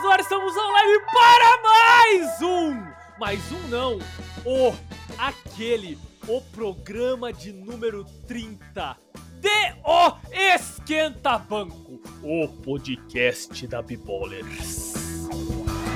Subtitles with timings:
[0.00, 3.18] estamos no ar, estamos online para mais um!
[3.18, 3.98] Mais um não,
[4.44, 4.74] o,
[5.18, 8.96] aquele, o programa de número 30
[9.40, 14.94] de O Esquenta Banco, o podcast da Bibolers.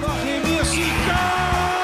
[0.07, 1.84] Arremesso e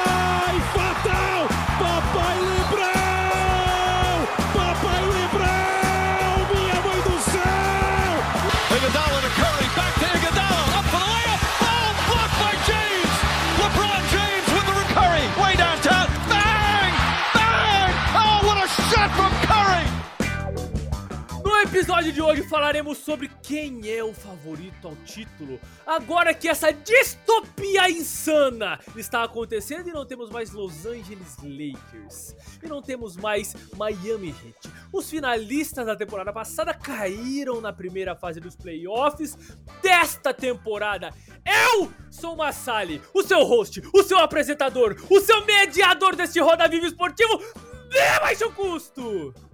[21.91, 25.59] episódio de hoje falaremos sobre quem é o favorito ao título.
[25.85, 32.67] Agora que essa distopia insana está acontecendo e não temos mais Los Angeles Lakers e
[32.67, 34.73] não temos mais Miami Heat.
[34.93, 39.37] Os finalistas da temporada passada caíram na primeira fase dos playoffs
[39.81, 41.13] desta temporada.
[41.45, 46.69] Eu sou o Massali, o seu host, o seu apresentador, o seu mediador deste Roda
[46.69, 49.50] Viva Esportivo de baixo custo.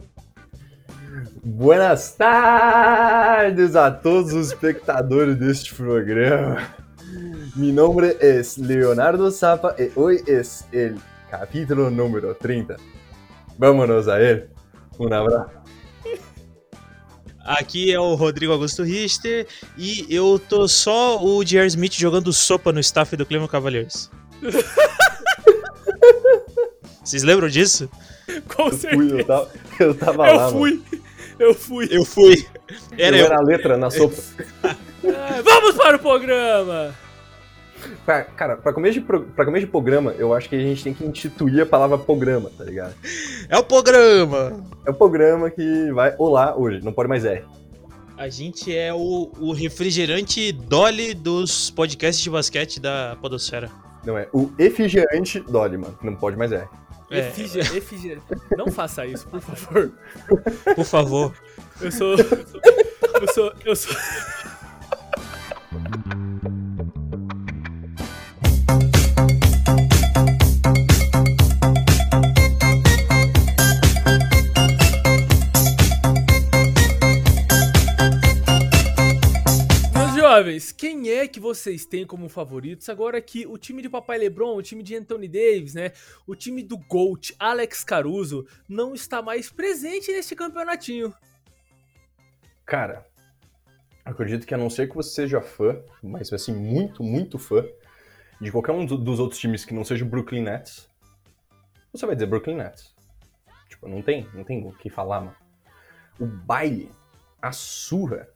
[1.43, 6.75] Buenas tardes a todos os espectadores deste programa.
[7.55, 10.97] Mi nombre es Leonardo Zappa y hoy es el
[11.31, 12.75] capítulo número 30.
[13.57, 14.49] Vámonos a él.
[14.99, 15.51] Um abraço.
[17.45, 21.67] Aqui é o Rodrigo Augusto Richter e eu tô só o J.R.
[21.67, 24.11] Smith jogando sopa no staff do Cleveland Cavaliers.
[27.01, 27.89] Vocês lembram disso?
[28.55, 29.23] Com Eu fui, eu certeza.
[29.25, 30.57] tava, eu tava Eu lá, mano.
[30.59, 30.81] fui,
[31.39, 31.87] eu fui.
[31.91, 32.45] Eu fui.
[32.97, 33.25] Eu Era eu.
[33.25, 34.15] era a letra na sopa.
[34.63, 34.75] Ah,
[35.43, 36.93] Vamos para o programa!
[38.05, 40.83] Pra- Cara, pra começo, de pro- pra começo de programa, eu acho que a gente
[40.83, 42.93] tem que instituir a palavra programa, tá ligado?
[43.47, 44.63] É o programa.
[44.85, 47.43] É o programa que vai olá hoje, não pode mais R.
[48.17, 53.69] A gente é o, o refrigerante Dolly dos podcasts de basquete da Podosfera.
[54.03, 56.67] Não é o efigente Dolly, mano, não pode mais R.
[57.09, 57.19] É.
[57.29, 58.21] Efígie- efígie-
[58.57, 59.91] Não faça isso, por favor.
[60.75, 61.33] Por favor.
[61.79, 62.15] Eu sou.
[62.17, 63.53] Eu sou.
[63.65, 63.95] Eu sou.
[66.43, 66.56] Meus
[80.27, 84.57] jovens, quem é que vocês têm como favoritos agora que o time de Papai LeBron,
[84.57, 85.93] o time de Anthony Davis, né,
[86.27, 91.13] o time do GOAT, Alex Caruso, não está mais presente neste campeonatinho?
[92.65, 93.07] Cara,
[94.03, 97.63] acredito que a não ser que você seja fã, mas assim, muito, muito fã,
[98.41, 100.89] de qualquer um do- dos outros times que não seja o Brooklyn Nets,
[101.93, 102.93] você vai dizer Brooklyn Nets.
[103.69, 105.35] Tipo, não tem, não tem o que falar, mano.
[106.19, 106.91] O baile,
[107.41, 108.27] a surra,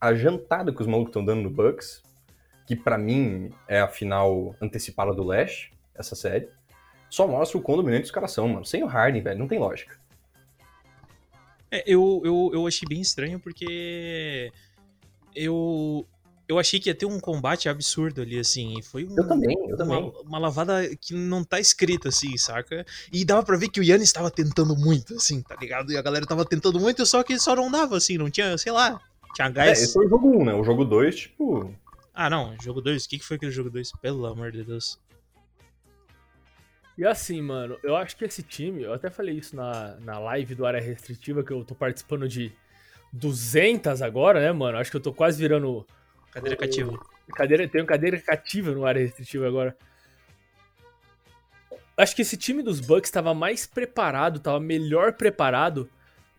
[0.00, 2.02] a jantada que os malucos estão dando no Bucks,
[2.66, 6.48] que pra mim é a final antecipada do Leste, essa série,
[7.10, 8.64] só mostra o quão dominante os caras são, mano.
[8.64, 9.98] Sem o Harden, velho, não tem lógica.
[11.70, 14.52] É, eu, eu, eu achei bem estranho porque
[15.34, 16.06] eu,
[16.48, 18.78] eu achei que ia ter um combate absurdo ali, assim.
[18.78, 19.98] E foi um, Eu também, eu também.
[19.98, 22.86] uma, uma lavada que não tá escrita, assim, saca?
[23.12, 25.92] E dava pra ver que o Yannis estava tentando muito, assim, tá ligado?
[25.92, 28.72] E a galera tava tentando muito, só que só não dava, assim, não tinha, sei
[28.72, 29.00] lá,
[29.34, 29.82] tinha É, gás.
[29.82, 30.54] esse foi o jogo 1, né?
[30.54, 31.74] O jogo 2, tipo,
[32.14, 33.92] Ah, não, jogo 2, o que, que foi aquele jogo 2?
[34.00, 34.98] Pelo amor de Deus.
[36.98, 40.54] E assim, mano, eu acho que esse time, eu até falei isso na, na live
[40.54, 42.52] do Área Restritiva, que eu tô participando de
[43.12, 44.76] 200 agora, né, mano?
[44.76, 45.86] Acho que eu tô quase virando
[46.30, 46.98] Cadeira cativa.
[47.34, 49.76] Cadeira, tenho cadeira cativa no área restritiva agora.
[51.96, 55.88] Acho que esse time dos Bucks estava mais preparado, estava melhor preparado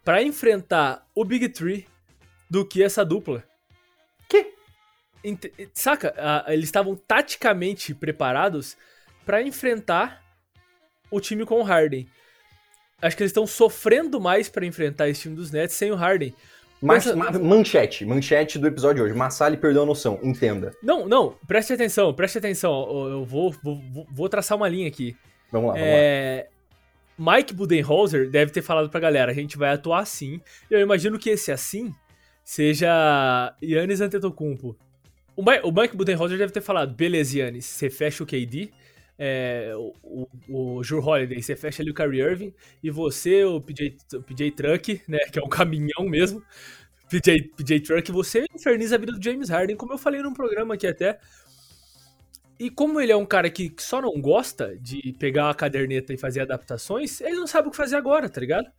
[0.03, 1.87] para enfrentar o Big Three
[2.51, 3.43] do que essa dupla.
[4.29, 4.53] Que?
[5.23, 6.13] Ent- Saca?
[6.17, 8.75] Ah, Eles estavam taticamente preparados
[9.25, 10.21] para enfrentar
[11.09, 12.07] o time com o Harden.
[13.01, 16.35] Acho que eles estão sofrendo mais para enfrentar esse time dos Nets sem o Harden.
[16.81, 19.13] Mas, Pensa- ma- manchete, manchete do episódio de hoje.
[19.17, 20.75] Massali perdeu a noção, entenda.
[20.83, 23.07] Não, não, preste atenção, preste atenção.
[23.09, 23.81] Eu vou, vou,
[24.11, 25.15] vou- traçar uma linha aqui.
[25.51, 25.95] Vamos lá, vamos lá.
[25.95, 26.47] É,
[27.17, 30.41] Mike Budenholzer deve ter falado pra galera, a gente vai atuar assim.
[30.71, 31.93] Eu imagino que esse assim
[32.53, 34.75] seja Yannis Antetokounmpo.
[35.35, 38.71] O, Mi- o Mike Budenholzer deve ter falado, beleza, Yannis, você fecha o KD,
[39.17, 42.53] é, o, o, o Holiday, você fecha ali o Kyrie Irving,
[42.83, 46.43] e você, o PJ, o PJ Truck, né, que é um caminhão mesmo,
[47.09, 50.75] PJ, PJ Truck, você inferniza a vida do James Harden, como eu falei num programa
[50.75, 51.19] aqui até.
[52.59, 56.17] E como ele é um cara que só não gosta de pegar uma caderneta e
[56.17, 58.69] fazer adaptações, ele não sabe o que fazer agora, tá ligado?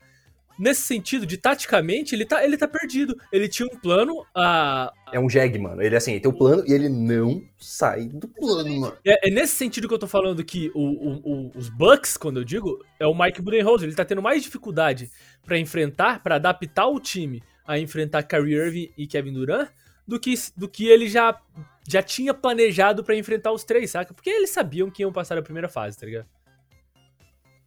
[0.59, 3.17] Nesse sentido, de taticamente, ele tá, ele tá perdido.
[3.33, 5.83] Ele tinha um plano, a, É um jegue, mano.
[5.83, 8.97] Ele assim, ele tem o plano e ele não sai do plano, mano.
[9.05, 12.39] É, é nesse sentido que eu tô falando que o- o- o- os Bucks, quando
[12.41, 13.89] eu digo, é o Mike Budenholzer.
[13.89, 15.11] Ele tá tendo mais dificuldade
[15.45, 19.69] pra enfrentar, pra adaptar o time a enfrentar Kyrie Irving e Kevin Durant
[20.07, 21.41] do que, do que ele já,
[21.89, 24.13] já tinha planejado pra enfrentar os três, saca?
[24.13, 26.27] Porque eles sabiam que iam passar a primeira fase, tá ligado?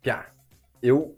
[0.01, 0.27] Piá,
[0.83, 1.17] eu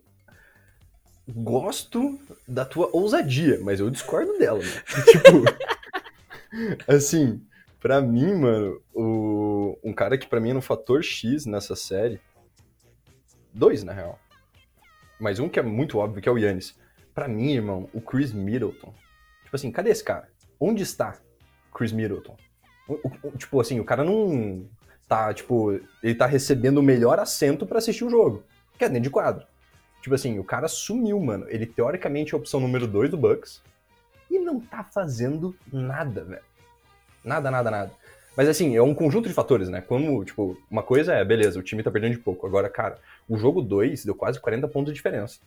[1.27, 4.81] gosto da tua ousadia, mas eu discordo dela, mano.
[5.11, 7.41] tipo, assim,
[7.79, 12.19] pra mim, mano, o, um cara que pra mim é no fator X nessa série,
[13.53, 14.19] dois, na real,
[15.19, 16.75] mas um que é muito óbvio, que é o Yannis.
[17.13, 18.93] Pra mim, irmão, o Chris Middleton,
[19.43, 20.29] tipo assim, cadê esse cara?
[20.59, 21.17] Onde está
[21.75, 22.37] Chris Middleton?
[22.87, 24.65] O- o- o- tipo assim, o cara não
[25.07, 28.43] tá, tipo, ele tá recebendo o melhor assento pra assistir o jogo,
[28.77, 29.45] que é dentro de quadro.
[30.01, 31.45] Tipo assim, o cara sumiu, mano.
[31.49, 33.61] Ele teoricamente é a opção número 2 do Bucks
[34.29, 36.43] e não tá fazendo nada, velho.
[37.23, 37.91] Nada, nada, nada.
[38.35, 39.81] Mas assim, é um conjunto de fatores, né?
[39.81, 42.45] Como, tipo, uma coisa é, beleza, o time tá perdendo de pouco.
[42.45, 45.39] Agora, cara, o jogo 2 deu quase 40 pontos de diferença.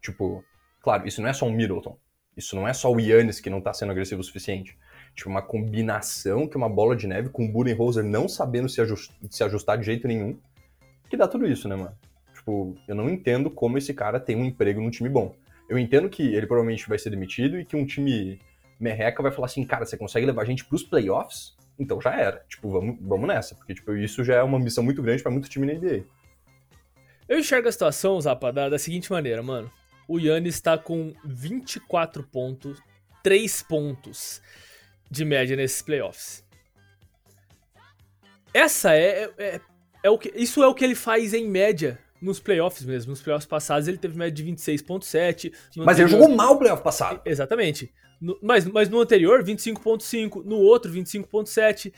[0.00, 0.44] Tipo,
[0.82, 1.96] claro, isso não é só um Middleton.
[2.36, 4.76] Isso não é só o Yannis que não tá sendo agressivo o suficiente.
[5.14, 8.80] Tipo, uma combinação que é uma bola de neve com o Budenholzer não sabendo se,
[8.80, 10.36] ajus- se ajustar de jeito nenhum,
[11.08, 11.94] que dá tudo isso, né, mano?
[12.42, 15.32] Tipo, eu não entendo como esse cara tem um emprego num time bom.
[15.68, 18.40] Eu entendo que ele provavelmente vai ser demitido e que um time
[18.80, 21.56] merreca vai falar assim, cara, você consegue levar a gente pros playoffs?
[21.78, 22.44] Então já era.
[22.48, 23.54] Tipo, vamos, vamos nessa.
[23.54, 26.04] Porque, tipo, isso já é uma missão muito grande pra muito time na NBA.
[27.28, 29.70] Eu enxergo a situação, Zapa, da, da seguinte maneira, mano.
[30.08, 32.82] O Yannis tá com 24 pontos,
[33.22, 34.42] 3 pontos
[35.08, 36.44] de média nesses playoffs.
[38.52, 39.60] Essa é, é,
[40.02, 43.10] é o que, isso é o que ele faz em média nos playoffs mesmo.
[43.10, 45.52] Nos playoffs passados ele teve média de 26.7.
[45.76, 47.20] no Mas ele anterior- jogou mal o playoff passado.
[47.24, 47.92] Exatamente.
[48.20, 51.92] No- mas, mas no anterior, 25.5, no outro, 25.7.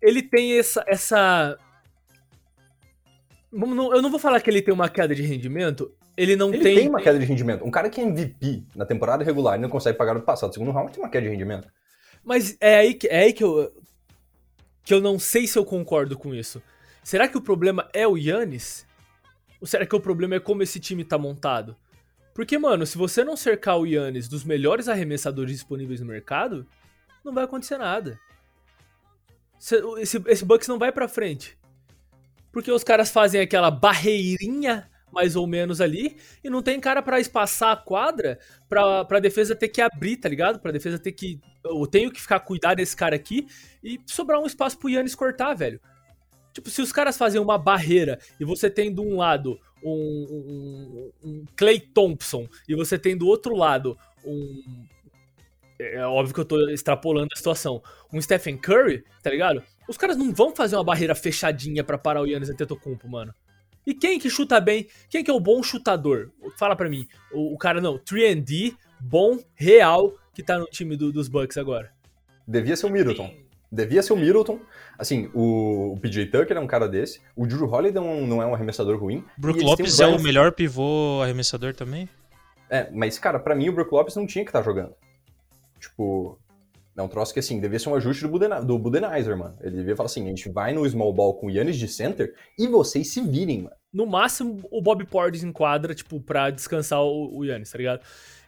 [0.00, 0.84] Ele tem essa.
[0.86, 1.58] essa...
[3.52, 5.92] Eu não vou falar que ele tem uma queda de rendimento.
[6.16, 6.76] Ele não Ele tem.
[6.76, 7.64] tem, uma queda de rendimento.
[7.64, 10.52] Um cara que é MVP na temporada regular e não consegue pagar o passado.
[10.52, 11.68] Segundo round tem uma queda de rendimento.
[12.24, 13.72] Mas é aí, que, é aí que eu.
[14.84, 16.62] Que eu não sei se eu concordo com isso.
[17.04, 18.86] Será que o problema é o Yannis?
[19.62, 21.76] Ou será que o problema é como esse time tá montado?
[22.34, 26.66] Porque, mano, se você não cercar o Yannis dos melhores arremessadores disponíveis no mercado,
[27.24, 28.18] não vai acontecer nada.
[30.00, 31.56] Esse, esse Bucks não vai pra frente.
[32.50, 37.20] Porque os caras fazem aquela barreirinha, mais ou menos, ali, e não tem cara pra
[37.20, 40.58] espaçar a quadra pra, pra defesa ter que abrir, tá ligado?
[40.58, 41.40] Pra defesa ter que.
[41.64, 43.46] Eu tenho que ficar cuidado desse cara aqui
[43.80, 45.80] e sobrar um espaço pro Yannis cortar, velho.
[46.52, 51.28] Tipo, se os caras fazem uma barreira e você tem de um lado um, um,
[51.28, 54.62] um Clay Thompson e você tem do outro lado um.
[55.78, 57.82] É óbvio que eu tô extrapolando a situação.
[58.12, 59.62] Um Stephen Curry, tá ligado?
[59.88, 63.34] Os caras não vão fazer uma barreira fechadinha pra parar o Yannis Antetokounmpo, mano.
[63.84, 64.86] E quem que chuta bem?
[65.10, 66.30] Quem que é o bom chutador?
[66.56, 67.08] Fala pra mim.
[67.32, 71.90] O, o cara não, 3D, bom, real, que tá no time do- dos Bucks agora.
[72.46, 73.34] Devia ser o Middleton.
[73.74, 74.60] Devia ser o Middleton.
[74.98, 77.22] Assim, o, o PJ Tucker é um cara desse.
[77.34, 79.24] O Drew Holiday não, não é um arremessador ruim.
[79.38, 82.06] Brook Lopes o é o melhor pivô arremessador também?
[82.68, 84.94] É, mas, cara, pra mim o Brook Lopes não tinha que estar jogando.
[85.80, 86.38] Tipo,
[86.96, 89.56] é um troço que, assim, devia ser um ajuste do, Buden do Budenizer, mano.
[89.62, 92.34] Ele devia falar assim, a gente vai no small ball com o Yannis de center
[92.58, 93.76] e vocês se virem, mano.
[93.92, 98.00] No máximo, o Bob Portis enquadra, tipo, pra descansar o, o Yannis, tá ligado?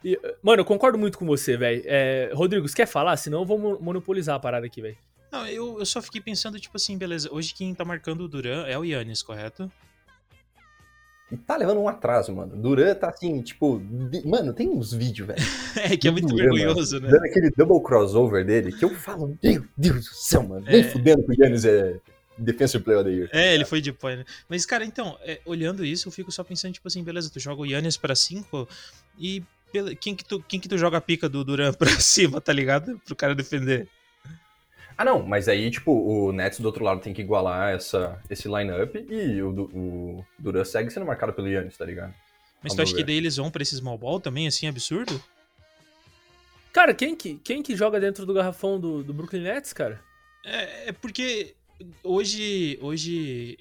[0.04, 1.82] E, mano, eu concordo muito com você, velho.
[1.86, 3.16] É, Rodrigo, você quer falar?
[3.16, 4.96] Senão eu vou mo- monopolizar a parada aqui, velho.
[5.34, 8.64] Não, eu, eu só fiquei pensando, tipo assim, beleza, hoje quem tá marcando o Duran
[8.68, 9.68] é o Yannis, correto?
[11.32, 12.54] E tá levando um atraso, mano.
[12.56, 13.80] Duran tá assim, tipo.
[13.80, 15.40] de- Mano, tem uns vídeos, velho.
[15.76, 17.12] É, que é muito Duran, vergonhoso, mano, né?
[17.14, 20.64] Dando aquele double crossover dele, que eu falo, meu Deus do céu, mano.
[20.64, 20.84] Nem É.
[20.84, 21.98] fudendo que o Yannis é
[22.38, 23.28] Defensive Player of the Year.
[23.32, 24.24] É, ele foi de point, né?
[24.48, 27.60] Mas, cara, então, é, olhando isso, eu fico só pensando, tipo assim, beleza, tu joga
[27.62, 28.68] o Yannis pra 5
[29.18, 29.42] e
[30.00, 33.00] quem que, tu, quem que tu joga a pica do Duran pra cima, tá ligado?
[33.04, 33.88] Pro cara defender.
[34.96, 38.46] Ah, não, mas aí, tipo, o Nets do outro lado tem que igualar essa, esse
[38.46, 42.14] lineup e o, o Duran segue sendo marcado pelo Yannis, tá ligado?
[42.62, 43.06] Mas Ao tu acha meu que ver.
[43.06, 45.20] daí eles vão pra esse small ball também, assim, absurdo?
[46.72, 50.00] Cara, quem que, quem que joga dentro do garrafão do, do Brooklyn Nets, cara?
[50.44, 51.54] É, é porque
[52.02, 53.58] hoje, hoje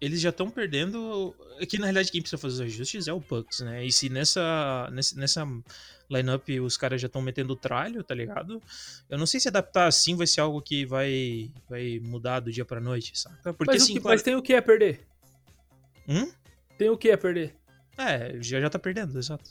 [0.00, 1.34] eles já estão perdendo.
[1.60, 3.84] Aqui na realidade quem precisa fazer os ajustes é o Bucks, né?
[3.84, 5.48] E se nessa, nessa, nessa
[6.10, 8.60] lineup os caras já estão metendo tralho, tá ligado?
[9.08, 12.64] Eu não sei se adaptar assim vai ser algo que vai, vai mudar do dia
[12.64, 13.54] pra noite, saca?
[13.54, 15.00] Porque mas, o assim, que- claro- mas tem o que a perder?
[16.08, 16.30] Hum?
[16.76, 17.54] Tem o que a perder?
[17.96, 19.50] É, já, já tá perdendo, exato.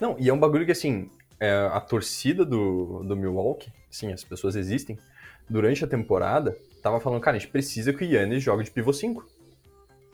[0.00, 4.24] Não, e é um bagulho que, assim, é, a torcida do, do Milwaukee, sim, as
[4.24, 4.98] pessoas existem,
[5.48, 8.92] durante a temporada, tava falando, cara, a gente precisa que o Yannis jogue de pivô
[8.92, 9.28] 5.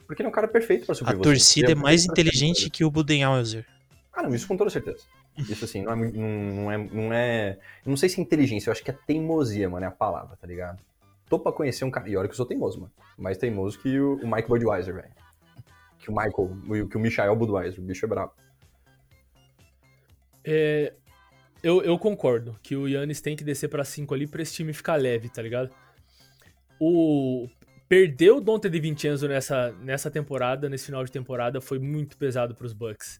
[0.07, 1.21] Porque ele é um cara perfeito pra ser A 5.
[1.21, 3.65] torcida Ele é mais inteligente que o Budenholzer.
[4.13, 5.03] Ah, não, isso com toda certeza.
[5.37, 7.59] Isso, assim, não é, muito- não, é, não é...
[7.85, 10.35] Eu não sei se é inteligência, eu acho que é teimosia, mano, é a palavra,
[10.35, 10.81] tá ligado?
[11.29, 12.09] Tô pra conhecer um cara...
[12.09, 12.91] E olha que eu sou teimoso, mano.
[13.17, 15.11] Mais teimoso que o, o Mike Budweiser, velho.
[15.99, 16.33] Que o Michael,
[16.85, 18.31] o- que o Michael Budweiser, o bicho é brabo.
[20.43, 20.93] É,
[21.61, 24.71] eu, eu concordo que o Yannis tem que descer pra 5 ali pra esse time
[24.73, 25.69] ficar leve, tá ligado?
[26.79, 27.47] O
[27.87, 32.73] perder o Dante DiVincenzo nessa, nessa temporada, nesse final de temporada, foi muito pesado pros
[32.73, 33.19] Bucks.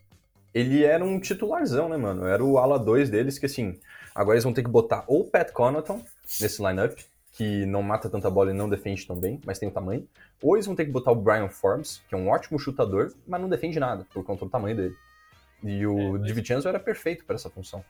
[0.53, 2.25] Ele era um titularzão, né, mano?
[2.25, 3.79] Era o ala 2 deles, que assim,
[4.15, 6.03] agora eles vão ter que botar ou o Pat Connaughton
[6.41, 6.97] nesse lineup,
[7.33, 10.07] que não mata tanta bola e não defende tão bem, mas tem o tamanho.
[10.41, 13.39] Ou eles vão ter que botar o Brian Forbes, que é um ótimo chutador, mas
[13.39, 14.95] não defende nada, por conta do tamanho dele.
[15.63, 17.83] E o mas- DiVincenzo era perfeito para essa função.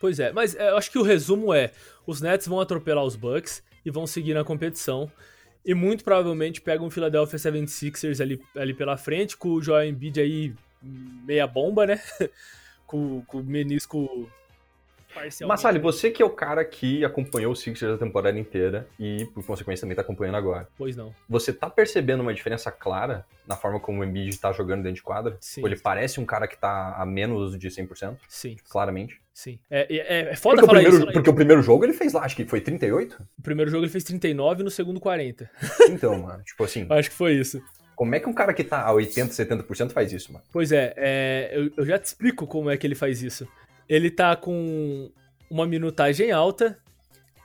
[0.00, 1.70] Pois é, mas é, eu acho que o resumo é:
[2.06, 5.10] os Nets vão atropelar os Bucks e vão seguir na competição.
[5.64, 10.20] E muito provavelmente pegam o Philadelphia 76ers ali, ali pela frente, com o Joel Embiid
[10.20, 12.00] aí meia bomba, né?
[12.86, 14.30] com, com o menisco.
[15.46, 19.44] Massali, você que é o cara que acompanhou o Sixers a temporada inteira e, por
[19.44, 20.68] consequência, também tá acompanhando agora.
[20.76, 21.14] Pois não.
[21.28, 25.02] Você tá percebendo uma diferença clara na forma como o Embiid tá jogando dentro de
[25.02, 25.36] quadra?
[25.40, 25.62] Sim.
[25.62, 29.20] Ou ele parece um cara que tá a menos de 100%, Sim, claramente?
[29.32, 29.58] sim.
[29.70, 31.06] É, é, é foda Porque o, falar primeiro, isso.
[31.06, 31.12] né?
[31.12, 33.22] porque o primeiro jogo ele fez lá, acho que foi 38?
[33.38, 35.50] O primeiro jogo ele fez 39 no segundo 40.
[35.90, 37.60] Então, mano, tipo assim, Acho que foi isso.
[37.96, 40.44] como é que um cara que tá a 80, 70% faz isso, mano?
[40.52, 43.48] Pois é, é, eu, eu já te explico como é que ele faz isso.
[43.90, 45.10] Ele tá com
[45.50, 46.78] uma minutagem alta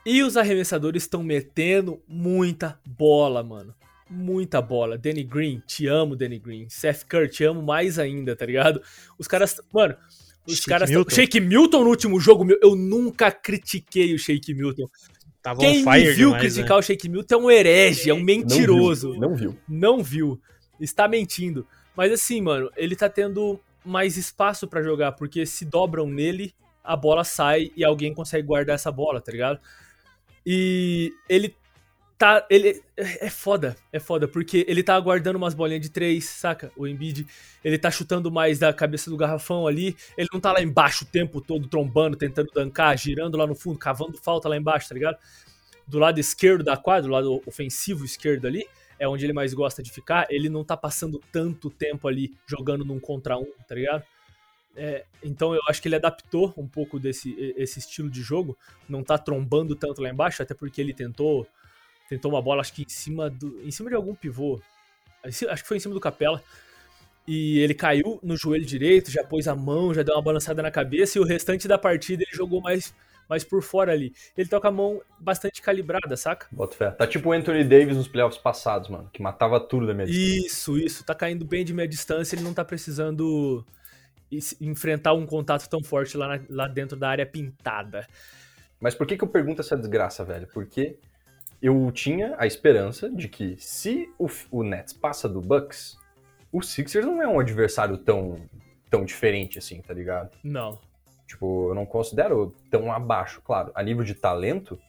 [0.05, 3.73] e os arremessadores estão metendo muita bola, mano.
[4.07, 4.95] Muita bola.
[4.95, 6.69] Danny Green, te amo, Danny Green.
[6.69, 8.79] Seth Curry, te amo mais ainda, tá ligado?
[9.17, 9.59] Os caras.
[9.73, 9.95] Mano,
[10.47, 10.89] os Shake caras.
[10.89, 11.15] tão- Milton.
[11.15, 14.87] Shake Milton no último jogo, meu, eu nunca critiquei o Shake Milton.
[15.41, 19.15] Tava Quem me viu demais, criticar o Shake Milton é um herege, é um mentiroso
[19.19, 19.57] Não viu.
[19.67, 20.39] não viu,
[20.79, 21.65] está mentindo.
[21.95, 26.95] Mas assim, mano, ele tá tendo mais espaço pra jogar, porque se dobram nele, a
[26.95, 29.59] bola sai e alguém consegue guardar essa bola, tá ligado?
[30.45, 31.55] E ele
[32.17, 32.45] tá.
[32.49, 36.71] Ele é foda, é foda, porque ele tá aguardando umas bolinhas de três, saca?
[36.75, 37.25] O Embiid,
[37.63, 41.07] ele tá chutando mais da cabeça do garrafão ali, ele não tá lá embaixo o
[41.07, 45.17] tempo todo trombando, tentando dancar, girando lá no fundo, cavando falta lá embaixo, tá ligado?
[45.87, 48.65] Do lado esquerdo da quadra, do lado ofensivo esquerdo ali,
[48.99, 52.85] é onde ele mais gosta de ficar, ele não tá passando tanto tempo ali jogando
[52.85, 54.03] num contra um, tá ligado?
[54.75, 58.57] É, então eu acho que ele adaptou um pouco desse esse estilo de jogo,
[58.89, 61.47] não tá trombando tanto lá embaixo, até porque ele tentou
[62.09, 64.61] tentou uma bola acho que em cima do em cima de algum pivô,
[65.23, 66.43] acho que foi em cima do Capela.
[67.27, 70.69] E ele caiu no joelho direito, já pôs a mão, já deu uma balançada na
[70.69, 72.93] cabeça e o restante da partida ele jogou mais
[73.29, 74.13] mais por fora ali.
[74.37, 76.47] Ele tá com a mão bastante calibrada, saca?
[76.51, 76.91] Bota fé.
[76.91, 80.45] Tá tipo o Anthony Davis nos playoffs passados, mano, que matava tudo da minha distância.
[80.47, 81.03] Isso, isso.
[81.03, 83.65] Tá caindo bem de meia distância, ele não tá precisando
[84.59, 88.07] enfrentar um contato tão forte lá, na- lá dentro da área pintada.
[88.79, 90.47] Mas por que que eu pergunto essa desgraça, velho?
[90.53, 90.97] Porque
[91.61, 95.97] eu tinha a esperança de que se o, o Nets passa do Bucks,
[96.51, 98.41] o Sixers não é um adversário tão,
[98.89, 100.31] tão diferente assim, tá ligado?
[100.43, 100.79] Não.
[101.27, 103.71] Tipo, eu não considero tão abaixo, claro.
[103.73, 104.79] A nível de talento,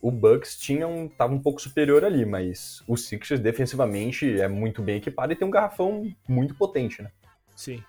[0.00, 4.80] o Bucks tinha um, tava um pouco superior ali, mas o Sixers defensivamente é muito
[4.82, 7.10] bem equipado e tem um garrafão muito potente, né?
[7.54, 7.82] Sim.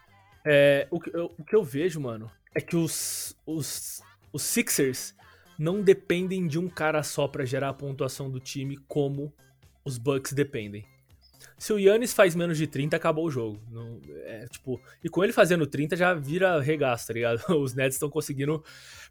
[0.43, 4.01] É, o, que eu, o que eu vejo, mano, é que os, os,
[4.34, 5.15] os Sixers
[5.58, 9.31] não dependem de um cara só pra gerar a pontuação do time como
[9.86, 10.86] os Bucks dependem.
[11.62, 13.62] Se o Yannis faz menos de 30, acabou o jogo.
[13.70, 17.39] Não, é, tipo, e com ele fazendo 30 já vira regaço, tá ligado?
[17.56, 18.63] Os Nets estão conseguindo.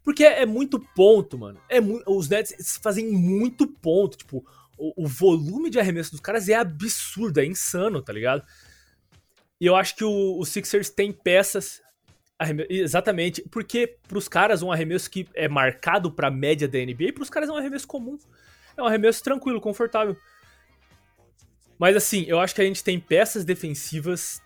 [0.03, 1.61] Porque é muito ponto, mano.
[1.69, 2.03] É mu...
[2.05, 4.17] Os Nets fazem muito ponto.
[4.17, 4.45] Tipo,
[4.77, 8.43] o, o volume de arremesso dos caras é absurdo, é insano, tá ligado?
[9.57, 11.81] E eu acho que o, o Sixers tem peças.
[12.69, 17.47] Exatamente, porque pros caras um arremesso que é marcado pra média da NBA, pros caras
[17.47, 18.17] é um arremesso comum.
[18.75, 20.17] É um arremesso tranquilo, confortável.
[21.81, 24.39] Mas assim, eu acho que a gente tem peças defensivas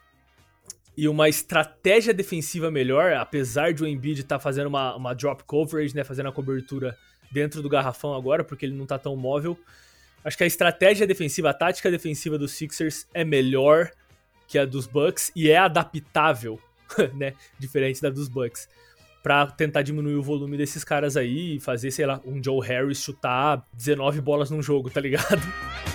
[0.96, 5.94] e uma estratégia defensiva melhor, apesar de o Embiid estar fazendo uma, uma drop coverage,
[5.94, 6.98] né, fazendo a cobertura
[7.30, 9.60] dentro do garrafão agora, porque ele não tá tão móvel.
[10.24, 13.92] Acho que a estratégia defensiva, a tática defensiva dos Sixers é melhor
[14.48, 16.58] que a dos Bucks e é adaptável,
[17.16, 18.70] né, diferente da dos Bucks,
[19.22, 23.00] Pra tentar diminuir o volume desses caras aí e fazer, sei lá, um Joe Harris
[23.00, 25.42] chutar 19 bolas num jogo, tá ligado?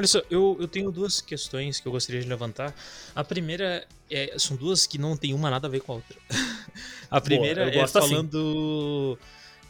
[0.00, 2.74] Olha só, eu, eu tenho duas questões que eu gostaria de levantar.
[3.14, 6.16] A primeira é, são duas que não tem uma nada a ver com a outra.
[7.10, 7.92] a primeira eu é assim.
[7.92, 9.18] falando.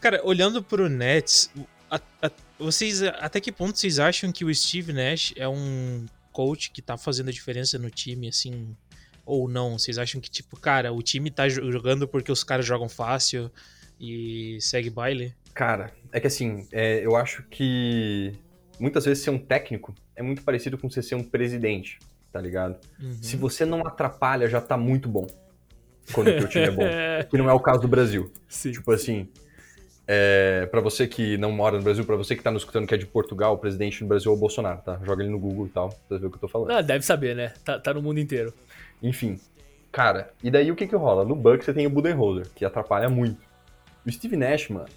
[0.01, 1.51] Cara, olhando pro Nets,
[1.91, 6.71] a- a- vocês até que ponto vocês acham que o Steve Nash é um coach
[6.71, 8.77] que tá fazendo a diferença no time, assim,
[9.27, 9.81] ou não?
[9.81, 13.51] Vocês acham que, tipo, cara, o time tá jo- jogando porque os caras jogam fácil
[13.99, 15.35] e segue baile?
[15.55, 18.33] Cara, é que assim, é, eu acho que
[18.81, 21.99] muitas vezes ser um técnico é muito parecido com você ser um presidente,
[22.33, 22.77] tá ligado?
[23.01, 23.23] Uhum.
[23.23, 25.27] Se você não atrapalha, já tá muito bom.
[26.13, 26.83] Quando o teu time é bom.
[27.31, 28.33] Que não é o caso do Brasil.
[28.49, 28.73] Sim.
[28.73, 29.29] Tipo assim,
[30.07, 32.95] é, para você que não mora no Brasil, pra você que tá nos escutando que
[32.95, 34.99] é de Portugal, o presidente do Brasil é o Bolsonaro, tá?
[35.05, 36.73] Joga ele no Google e tal, pra ver o que eu tô falando.
[36.73, 37.53] Ah, deve saber, né?
[37.65, 38.53] Tá, tá no mundo inteiro.
[39.03, 39.39] Enfim,
[39.93, 41.25] cara, e daí o que que rola?
[41.25, 43.41] No Bucks você tem o Budenholzer, que atrapalha muito.
[44.05, 44.89] O Steve Nash, mano,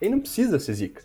[0.00, 1.02] ele não precisa ser zica.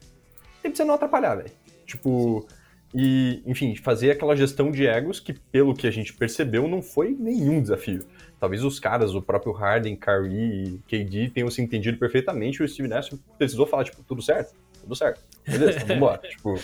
[0.63, 1.51] Ele precisa não atrapalhar, velho.
[1.89, 2.48] Tipo,
[2.93, 7.15] e, enfim, fazer aquela gestão de egos que, pelo que a gente percebeu, não foi
[7.17, 8.05] nenhum desafio.
[8.39, 12.67] Talvez os caras, o próprio Harden, Kyrie e KD tenham se entendido perfeitamente e o
[12.67, 14.53] Steve Nash precisou falar, tipo, tudo certo?
[14.81, 15.22] Tudo certo.
[15.48, 16.22] Beleza, vambora.
[16.29, 16.60] tipo,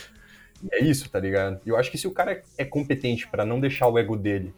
[0.72, 1.60] é isso, tá ligado?
[1.66, 4.54] Eu acho que se o cara é competente pra não deixar o ego dele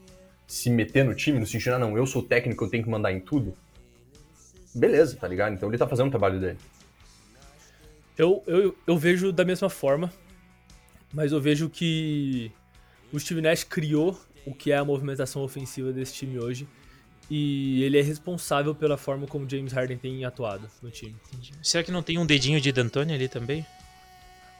[0.45, 3.11] se meter no time, no sentido, ah, não, eu sou técnico, eu tenho que mandar
[3.11, 3.53] em tudo,
[4.73, 5.53] beleza, tá ligado?
[5.53, 6.57] Então ele tá fazendo o trabalho dele.
[8.17, 10.11] Eu, eu, eu vejo da mesma forma,
[11.13, 12.51] mas eu vejo que
[13.11, 16.67] o Steve Nash criou o que é a movimentação ofensiva desse time hoje.
[17.29, 21.13] E ele é responsável pela forma como James Harden tem atuado no time.
[21.61, 23.65] Será que não tem um dedinho de D'Antoni ali também?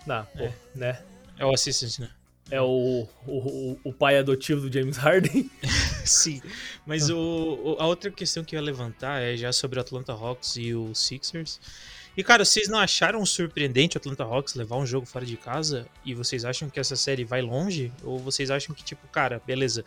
[0.05, 0.53] Não, pô, É.
[0.75, 1.01] né?
[1.37, 2.09] É o assistant, né?
[2.51, 5.49] É o, o, o- pai adotivo do James Harden.
[6.05, 6.41] Sim,
[6.85, 10.55] mas o- a outra questão que eu ia levantar é já sobre o Atlanta Hawks
[10.57, 11.59] e o Sixers.
[12.17, 15.87] E, cara, vocês não acharam surpreendente o Atlanta Hawks levar um jogo fora de casa?
[16.03, 17.93] E vocês acham que essa série vai longe?
[18.03, 19.85] Ou vocês acham que, tipo, cara, beleza,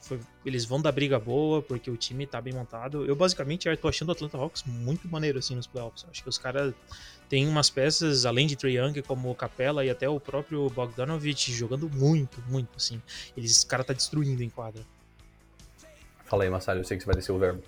[0.00, 3.06] foi- eles vão dar briga boa porque o time tá bem montado?
[3.06, 6.04] Eu, basicamente, eu tô achando o Atlanta Hawks muito maneiro, assim, nos playoffs.
[6.10, 6.74] Acho que os caras
[7.28, 11.52] têm umas peças, além de Trae Young, como o Capella e até o próprio Bogdanovich,
[11.52, 13.00] jogando muito, muito, assim.
[13.36, 14.82] Eles, o cara tá destruindo em quadra.
[16.24, 17.62] Fala aí, Massalho, eu sei que você vai descer o verbo.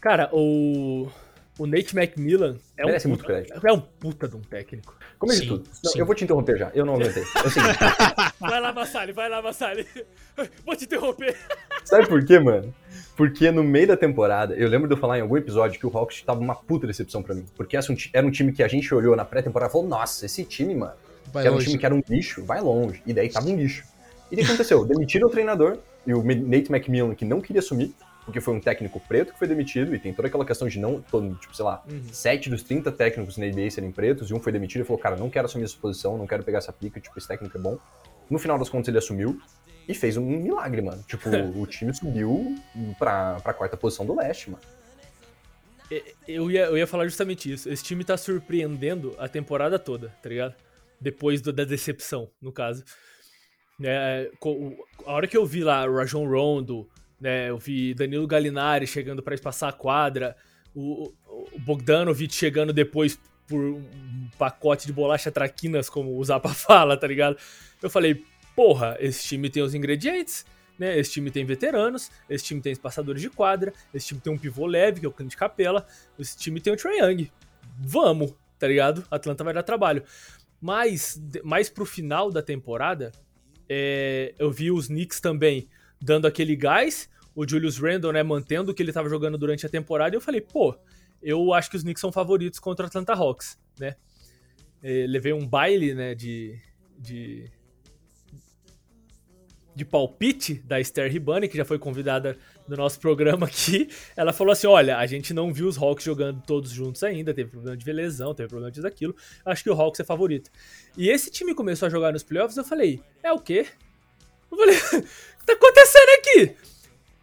[0.00, 1.10] Cara, o,
[1.58, 3.66] o Nate McMillan é um, muito puta, crédito.
[3.66, 4.94] é um puta de um técnico.
[5.28, 5.70] Sim, de tudo.
[5.84, 7.22] Não, eu vou te interromper já, eu não aguentei.
[7.22, 7.78] É o seguinte,
[8.40, 9.86] Vai lá, Massali, vai lá, Massali.
[10.64, 11.34] Vou te interromper.
[11.84, 12.72] sabe por quê, mano?
[13.16, 15.96] Porque no meio da temporada, eu lembro de eu falar em algum episódio que o
[15.96, 17.46] Hawks tava uma puta decepção pra mim.
[17.56, 17.78] Porque
[18.12, 20.92] era um time que a gente olhou na pré-temporada e falou, nossa, esse time, mano,
[21.32, 23.02] Vai que era um time que era um lixo, vai longe.
[23.06, 23.84] E daí tava um lixo.
[24.30, 24.84] E o que aconteceu?
[24.84, 27.94] Demitiram o treinador, e o Nate McMillan, que não queria assumir,
[28.26, 31.00] porque foi um técnico preto que foi demitido, e tem toda aquela questão de não,
[31.00, 34.52] todo, tipo, sei lá, sete dos 30 técnicos na NBA serem pretos, e um foi
[34.52, 37.16] demitido e falou, cara, não quero assumir essa posição, não quero pegar essa pica, tipo,
[37.18, 37.78] esse técnico é bom.
[38.28, 39.40] No final das contas, ele assumiu
[39.88, 41.02] e fez um milagre, mano.
[41.06, 42.56] Tipo, o time subiu
[42.98, 44.62] pra, pra quarta posição do leste, mano.
[46.26, 47.68] Eu ia, eu ia falar justamente isso.
[47.70, 50.54] Esse time tá surpreendendo a temporada toda, tá ligado?
[51.00, 52.82] Depois do- da decepção, no caso.
[53.80, 56.88] É, o- a hora que eu vi lá o Rajon Rondo,
[57.20, 60.36] né, eu vi Danilo Gallinari chegando pra espaçar a quadra,
[60.74, 61.12] o,
[61.52, 67.06] o Bogdanovic chegando depois por um pacote de bolacha traquinas, como o Zapa fala, tá
[67.06, 67.36] ligado?
[67.82, 68.24] Eu falei,
[68.54, 70.44] porra, esse time tem os ingredientes,
[70.78, 70.98] né?
[70.98, 74.66] Esse time tem veteranos, esse time tem espaçadores de quadra, esse time tem um pivô
[74.66, 75.86] leve, que é o Clint Capela,
[76.18, 77.30] esse time tem o Trae Young.
[77.78, 79.04] Vamos, tá ligado?
[79.10, 80.02] Atlanta vai dar trabalho.
[80.60, 83.12] Mas, mais pro final da temporada,
[83.68, 85.68] é, eu vi os Knicks também
[86.00, 89.68] dando aquele gás, o Julius Randle, né, mantendo o que ele tava jogando durante a
[89.68, 90.76] temporada, e eu falei, pô,
[91.22, 93.96] eu acho que os Knicks são favoritos contra o Atlanta Hawks, né?
[94.82, 96.58] É, levei um baile, né, de,
[96.98, 97.50] de
[99.76, 103.90] de palpite da Esther Ribani, que já foi convidada no nosso programa aqui.
[104.16, 107.50] Ela falou assim: olha, a gente não viu os Hawks jogando todos juntos ainda, teve
[107.50, 109.14] problema de lesão, teve problema disso aquilo.
[109.44, 110.50] Acho que o Hawks é favorito.
[110.96, 113.66] E esse time começou a jogar nos playoffs, eu falei: é o quê?
[114.50, 116.56] Eu falei: o que tá acontecendo aqui?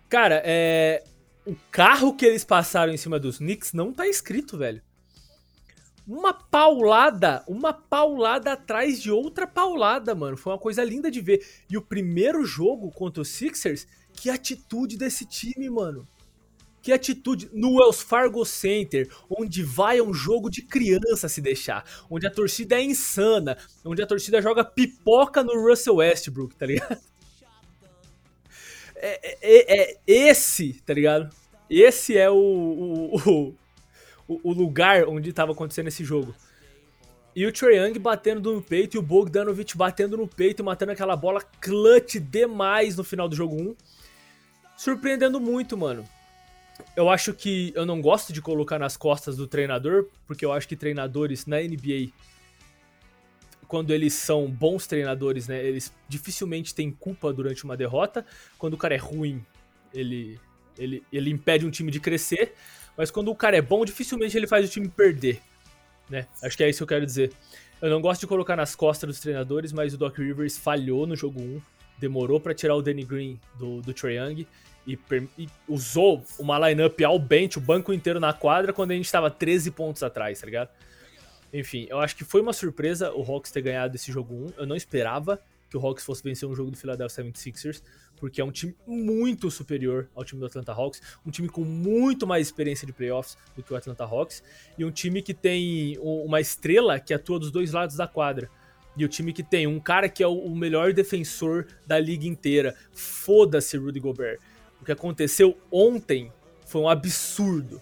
[0.09, 1.03] Cara, é.
[1.45, 4.81] O carro que eles passaram em cima dos Knicks não tá escrito, velho.
[6.07, 10.38] Uma paulada, uma paulada atrás de outra paulada, mano.
[10.38, 11.45] Foi uma coisa linda de ver.
[11.69, 16.07] E o primeiro jogo contra os Sixers, que atitude desse time, mano.
[16.81, 22.27] Que atitude no Wells Fargo Center, onde vai um jogo de criança se deixar, onde
[22.27, 26.99] a torcida é insana, onde a torcida joga pipoca no Russell Westbrook, tá ligado?
[29.05, 31.29] É, é- é esse, tá ligado?
[31.69, 33.55] Esse é o, o,
[34.27, 36.33] o, o- lugar onde tava acontecendo esse jogo.
[37.35, 41.15] E o Trae Young batendo no peito e o Bogdanovic batendo no peito matando aquela
[41.15, 43.75] bola clutch demais no final do jogo 1.
[44.77, 46.03] Surpreendendo muito, mano.
[46.95, 50.67] Eu acho que eu não gosto de colocar nas costas do treinador, porque eu acho
[50.67, 52.09] que treinadores na NBA,
[53.73, 58.23] quando eles são bons treinadores, né, eles dificilmente têm culpa durante uma derrota.
[58.55, 59.43] Quando o cara é ruim,
[59.91, 60.39] ele,
[60.77, 62.53] ele, ele impede um time de crescer.
[62.95, 65.41] Mas quando o cara é bom, dificilmente ele faz o time perder.
[66.07, 66.27] Né?
[66.43, 67.33] Acho que é isso que eu quero dizer.
[67.81, 71.15] Eu não gosto de colocar nas costas dos treinadores, mas o Doc Rivers falhou no
[71.15, 71.59] jogo 1.
[71.97, 74.45] Demorou para tirar o Danny Green do, do Trae Young
[74.86, 74.99] e,
[75.36, 79.31] e, usou uma lineup ao bench, o banco inteiro na quadra, quando a gente estava
[79.31, 80.69] 13 pontos atrás, tá ligado?
[81.53, 84.53] Enfim, eu acho que foi uma surpresa o Hawks ter ganhado esse jogo 1.
[84.57, 85.39] Eu não esperava
[85.69, 87.83] que o Hawks fosse vencer um jogo do Philadelphia 76ers,
[88.17, 92.25] porque é um time muito superior ao time do Atlanta Hawks, um time com muito
[92.25, 94.43] mais experiência de playoffs do que o Atlanta Hawks,
[94.77, 98.49] e um time que tem uma estrela que atua dos dois lados da quadra.
[98.95, 102.75] E o time que tem um cara que é o melhor defensor da liga inteira.
[102.93, 104.39] Foda-se, Rudy Gobert.
[104.79, 106.31] O que aconteceu ontem
[106.67, 107.81] foi um absurdo.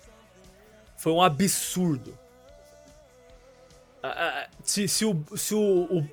[0.95, 2.17] Foi um absurdo.
[4.63, 6.07] Se, se, o, se o, o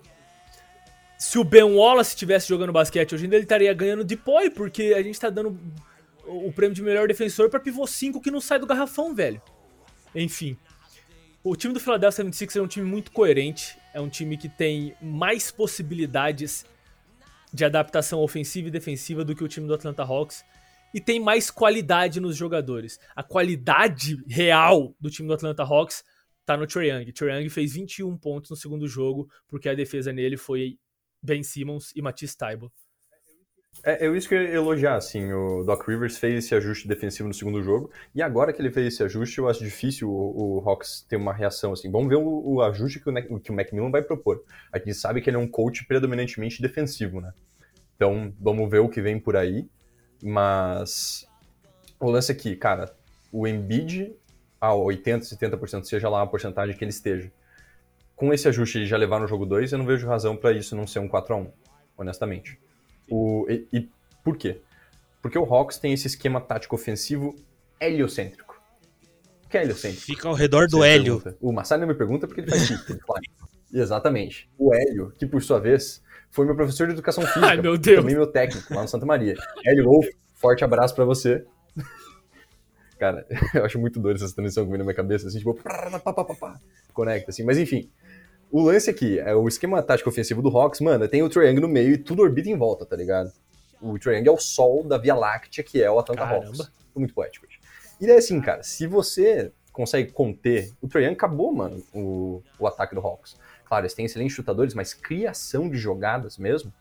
[1.19, 4.95] se o Ben Wallace estivesse jogando basquete hoje dia, ele estaria ganhando de poi, porque
[4.97, 5.59] a gente tá dando
[6.25, 9.43] o prêmio de melhor defensor para pivô 5 que não sai do garrafão, velho.
[10.15, 10.57] Enfim.
[11.43, 14.95] O time do Philadelphia 76 é um time muito coerente, é um time que tem
[15.01, 16.67] mais possibilidades
[17.53, 20.45] de adaptação ofensiva e defensiva do que o time do Atlanta Hawks
[20.95, 23.01] e tem mais qualidade nos jogadores.
[23.15, 26.05] A qualidade real do time do Atlanta Hawks
[26.49, 27.13] tá no Trae Young.
[27.13, 30.79] Trae Young fez 21 pontos no segundo jogo porque a defesa nele foi
[31.23, 32.73] Ben Simmons e Matisse Taibo.
[33.85, 37.29] É, eu isso que eu ia elogiar, assim, o Doc Rivers fez esse ajuste defensivo
[37.29, 40.69] no segundo jogo, e agora que ele fez esse ajuste, eu acho difícil o, o
[40.69, 41.89] Hawks ter uma reação, assim.
[41.89, 44.43] Vamos ver o, o ajuste que o, que o Macmillan vai propor.
[44.73, 47.33] A gente sabe que ele é um coach predominantemente defensivo, né?
[47.95, 49.69] Então, vamos ver o que vem por aí,
[50.23, 51.29] mas
[52.01, 52.93] o lance aqui, cara,
[53.31, 54.17] o Embiid
[54.61, 57.31] a 80%, 70%, seja lá a porcentagem que ele esteja,
[58.17, 60.75] com esse ajuste de já levar no jogo 2, eu não vejo razão para isso
[60.75, 61.53] não ser um 4 a 1
[61.97, 62.59] honestamente.
[63.11, 63.89] O, e, e,
[64.25, 64.61] por quê?
[65.23, 67.35] Porque o Hawks tem esse esquema tático ofensivo
[67.81, 68.61] heliocêntrico.
[69.45, 70.05] O que é heliocêntrico?
[70.05, 71.21] Fica ao redor do hélio.
[71.21, 71.39] Pergunta.
[71.41, 72.99] O Massari não me pergunta porque ele faz isso.
[73.07, 73.21] fala.
[73.73, 74.49] Exatamente.
[74.59, 77.47] O hélio, que por sua vez foi meu professor de educação física.
[77.47, 78.01] Ai, meu Deus.
[78.01, 79.35] Também meu técnico lá no Santa Maria.
[79.65, 81.45] Hélio Wolf, forte abraço para você.
[82.99, 85.55] Cara, eu acho muito doido essa transição que vem na minha cabeça, assim, tipo,
[86.93, 87.45] conecta, assim.
[87.45, 87.91] Mas enfim,
[88.51, 91.69] o lance aqui, é o esquema tático ofensivo do Hawks, mano, tem o Triangle no
[91.69, 93.33] meio e tudo orbita em volta, tá ligado?
[93.81, 96.47] O Triangle é o sol da Via Láctea, que é o Atlanta Caramba.
[96.47, 96.73] Hawks.
[96.95, 97.47] Muito poético.
[98.01, 102.95] E daí assim, cara, se você consegue conter, o Triangle acabou, mano, o, o ataque
[102.95, 103.37] do Hawks.
[103.65, 106.73] Claro, eles têm excelentes chutadores, mas criação de jogadas mesmo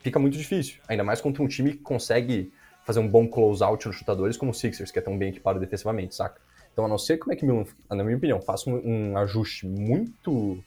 [0.00, 0.80] fica muito difícil.
[0.88, 2.52] Ainda mais contra um time que consegue
[2.84, 6.14] fazer um bom close-out nos chutadores como o Sixers, que é tão bem equipado defensivamente,
[6.14, 6.40] saca?
[6.72, 10.62] Então, a não ser que o Macmillan, na minha opinião, faça um, um ajuste muito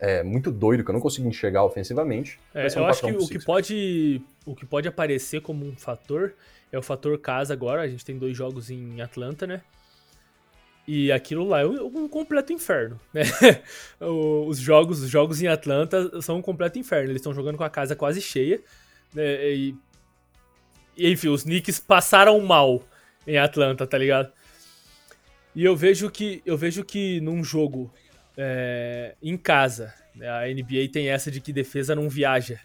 [0.00, 2.38] é, muito doido que eu não consigo enxergar ofensivamente.
[2.54, 6.34] É, um eu acho que o que, pode, o que pode aparecer como um fator
[6.70, 7.82] é o fator casa agora.
[7.82, 9.60] A gente tem dois jogos em Atlanta, né?
[10.86, 13.22] E aquilo lá é um completo inferno, né?
[14.00, 17.10] os jogos, os jogos em Atlanta são um completo inferno.
[17.10, 18.60] Eles estão jogando com a casa quase cheia,
[19.12, 19.50] né?
[19.50, 19.74] E
[20.98, 22.82] enfim, os Knicks passaram mal
[23.26, 24.32] em Atlanta, tá ligado?
[25.54, 27.92] E eu vejo que eu vejo que num jogo
[28.36, 32.60] é, em casa, né, a NBA tem essa de que defesa não viaja.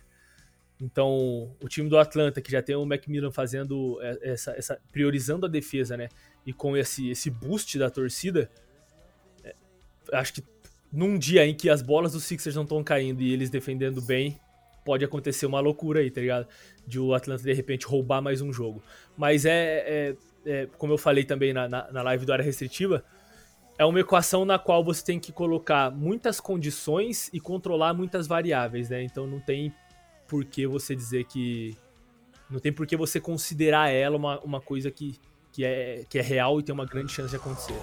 [0.81, 5.45] Então, o time do Atlanta, que já tem o Macmillan fazendo é, essa, essa priorizando
[5.45, 6.09] a defesa, né?
[6.45, 8.49] E com esse, esse boost da torcida,
[9.43, 9.55] é,
[10.11, 10.43] acho que
[10.91, 14.39] num dia em que as bolas dos Sixers não estão caindo e eles defendendo bem,
[14.83, 16.47] pode acontecer uma loucura aí, tá ligado?
[16.85, 18.81] De o Atlanta de repente roubar mais um jogo.
[19.17, 20.15] Mas é, é
[20.45, 23.03] é, como eu falei também na, na, na live do área restritiva,
[23.77, 28.89] é uma equação na qual você tem que colocar muitas condições e controlar muitas variáveis,
[28.89, 29.01] né?
[29.03, 29.73] Então não tem
[30.27, 31.75] por que você dizer que.
[32.49, 35.19] Não tem por que você considerar ela uma, uma coisa que,
[35.51, 37.73] que, é, que é real e tem uma grande chance de acontecer.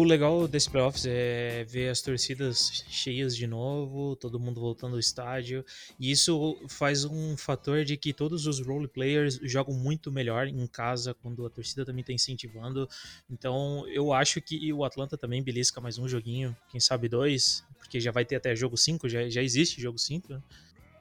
[0.00, 4.98] O legal desse playoffs é ver as torcidas cheias de novo, todo mundo voltando ao
[4.98, 5.64] estádio.
[5.98, 10.66] E isso faz um fator de que todos os role players jogam muito melhor em
[10.66, 12.88] casa quando a torcida também está incentivando.
[13.30, 17.98] Então eu acho que o Atlanta também belisca mais um joguinho, quem sabe dois, porque
[17.98, 20.42] já vai ter até jogo 5, já, já existe jogo 5.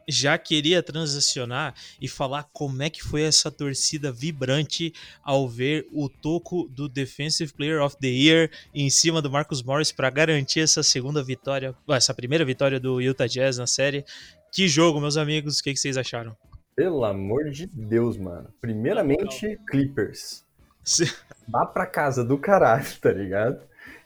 [0.07, 6.07] Já queria transicionar e falar como é que foi essa torcida vibrante ao ver o
[6.07, 10.83] toco do Defensive Player of the Year em cima do Marcus Morris para garantir essa
[10.83, 14.05] segunda vitória, essa primeira vitória do Utah Jazz na série.
[14.51, 16.35] Que jogo, meus amigos, o que, que vocês acharam?
[16.75, 18.49] Pelo amor de Deus, mano.
[18.59, 20.45] Primeiramente, Clippers.
[21.47, 23.61] Vá pra casa do caralho, tá ligado?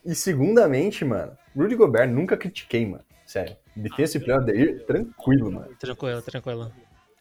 [0.05, 3.03] E segundamente, mano, Rudy Gobert nunca critiquei, mano.
[3.25, 3.55] Sério.
[3.79, 5.75] Defensive Player of the Year, tranquilo, mano.
[5.79, 6.71] Tranquilo, tranquilo.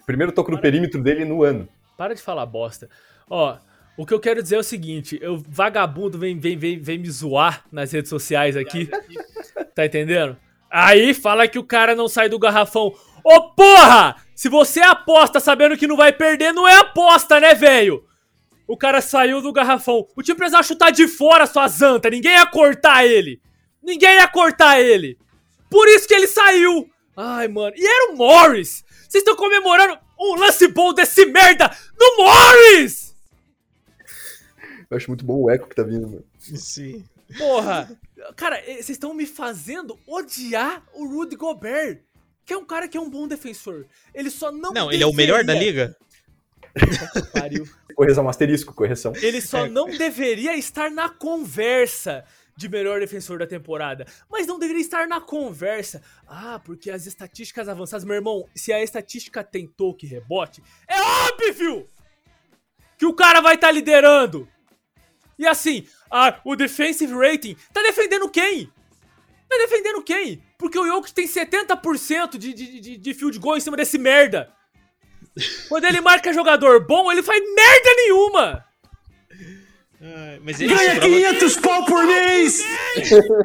[0.06, 1.68] Primeiro toco no perímetro dele no ano.
[1.96, 2.88] Para de falar bosta.
[3.28, 3.56] Ó,
[3.96, 7.10] o que eu quero dizer é o seguinte: eu vagabundo vem, vem, vem, vem me
[7.10, 8.88] zoar nas redes sociais aqui.
[9.74, 10.36] tá entendendo?
[10.70, 12.94] Aí fala que o cara não sai do garrafão.
[13.24, 14.16] Ô porra!
[14.34, 18.04] Se você aposta sabendo que não vai perder, não é aposta, né, velho?
[18.68, 20.06] O cara saiu do garrafão.
[20.14, 22.08] O time precisava chutar de fora sua zanta.
[22.08, 23.40] Ninguém ia cortar ele.
[23.82, 25.18] Ninguém ia cortar ele.
[25.70, 26.90] Por isso que ele saiu.
[27.16, 27.74] Ai, mano.
[27.76, 28.84] E era o Morris.
[29.08, 33.14] Vocês estão comemorando um lance bom desse merda no Morris!
[34.90, 36.24] Eu acho muito bom o eco que tá vindo, mano.
[36.38, 37.04] Sim.
[37.36, 37.90] Porra.
[38.36, 42.00] Cara, vocês estão me fazendo odiar o Rudy Gobert.
[42.44, 43.84] Que é um cara que é um bom defensor.
[44.14, 44.72] Ele só não.
[44.72, 45.94] Não, ele é o melhor da liga?
[47.32, 47.68] Pariu.
[47.94, 49.12] Correção, asterisco, correção.
[49.16, 49.68] Ele só é.
[49.68, 52.24] não deveria estar na conversa
[52.58, 56.02] de melhor defensor da temporada, mas não deveria estar na conversa.
[56.26, 61.86] Ah, porque as estatísticas avançadas, meu irmão, se a estatística tem toque rebote, é óbvio
[62.98, 64.48] que o cara vai estar tá liderando.
[65.38, 65.86] E assim,
[66.44, 68.66] o defensive rating tá defendendo quem?
[69.48, 70.42] Tá defendendo quem?
[70.58, 74.52] Porque o Jokic tem 70% de, de, de, de field goal em cima desse merda.
[75.68, 78.67] Quando ele marca jogador bom, ele faz merda nenhuma.
[80.42, 82.62] Mas ele Ganha 500 pau por mês!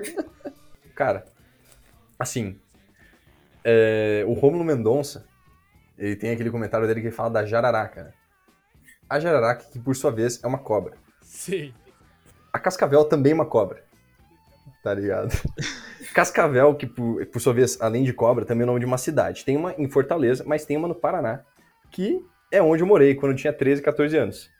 [0.94, 1.26] Cara,
[2.20, 2.60] assim,
[3.63, 5.26] é, o Romulo Mendonça,
[5.98, 8.13] ele tem aquele comentário dele que fala da jararaca, né?
[9.10, 10.94] A jararaca, que por sua vez é uma cobra.
[11.22, 11.74] Sim.
[12.52, 13.84] A cascavel também é uma cobra.
[14.84, 15.30] Tá ligado?
[16.13, 18.98] Cascavel, que por, por sua vez, além de cobra, também é o nome de uma
[18.98, 19.44] cidade.
[19.44, 21.42] Tem uma em Fortaleza, mas tem uma no Paraná,
[21.89, 24.54] que é onde eu morei quando eu tinha 13, 14 anos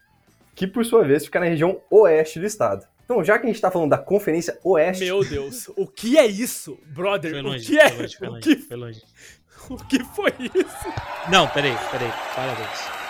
[0.56, 2.88] que por sua vez fica na região oeste do estado.
[3.06, 5.04] Então, já que a gente tá falando da Conferência Oeste.
[5.04, 7.32] Meu Deus, o que é isso, brother?
[7.32, 7.90] Foi longe, o que é?
[7.90, 8.56] Foi longe, foi longe, o, que...
[8.56, 9.02] foi longe.
[9.70, 10.94] o que foi isso?
[11.30, 12.12] Não, peraí, peraí.
[12.36, 13.04] Parabéns.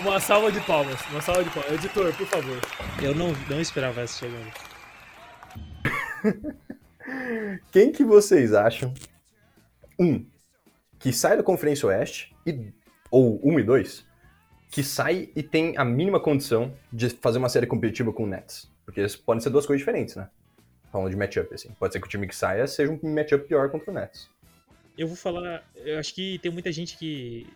[0.00, 1.72] Uma salva de palmas, uma salva de palmas.
[1.72, 2.58] Editor, por favor.
[3.02, 4.52] Eu não, não esperava essa chegando.
[7.72, 8.92] Quem que vocês acham?
[9.98, 10.26] Um,
[10.98, 12.72] que sai da Conferência Oeste, e,
[13.10, 14.06] ou um e dois,
[14.70, 18.70] que sai e tem a mínima condição de fazer uma série competitiva com o Nets.
[18.84, 20.28] Porque podem ser duas coisas diferentes, né?
[20.92, 21.70] Falando de matchup, assim.
[21.78, 24.28] Pode ser que o time que saia seja um matchup pior contra o Nets.
[24.96, 25.64] Eu vou falar.
[25.74, 27.46] Eu acho que tem muita gente que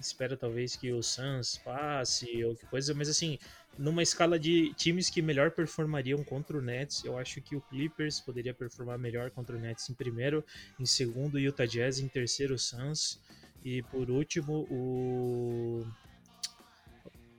[0.00, 3.36] espera talvez que o Suns passe ou que coisa, mas assim,
[3.76, 8.20] numa escala de times que melhor performariam contra o Nets, eu acho que o Clippers
[8.20, 10.44] poderia performar melhor contra o Nets em primeiro,
[10.78, 13.20] em segundo o Utah Jazz, em terceiro o Suns.
[13.68, 15.84] E por último, o.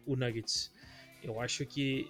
[0.06, 0.72] O Nuggets.
[1.24, 2.08] Eu acho que.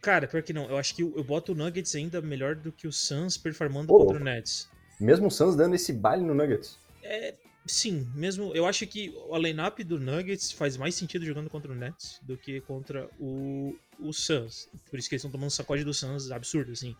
[0.00, 0.68] Cara, pior que não.
[0.68, 4.16] Eu acho que eu boto o Nuggets ainda melhor do que o Suns performando contra
[4.16, 4.68] o Nets.
[4.98, 6.76] Mesmo o Suns dando esse baile no Nuggets.
[7.04, 8.52] É, sim, mesmo.
[8.52, 12.36] Eu acho que a lineup do Nuggets faz mais sentido jogando contra o Nets do
[12.36, 14.68] que contra o, o Suns.
[14.90, 16.96] Por isso que eles estão tomando sacode do Suns absurdo, assim.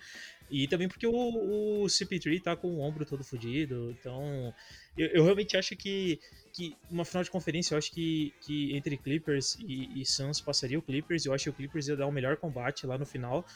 [0.52, 3.96] E também porque o, o CP3 tá com o ombro todo fodido.
[3.98, 4.54] Então,
[4.98, 6.20] eu, eu, realmente acho que,
[6.52, 10.78] que uma final de conferência, eu acho que, que entre Clippers e, e Suns passaria
[10.78, 11.24] o Clippers.
[11.24, 13.46] Eu acho que o Clippers ia dar um melhor combate lá no final.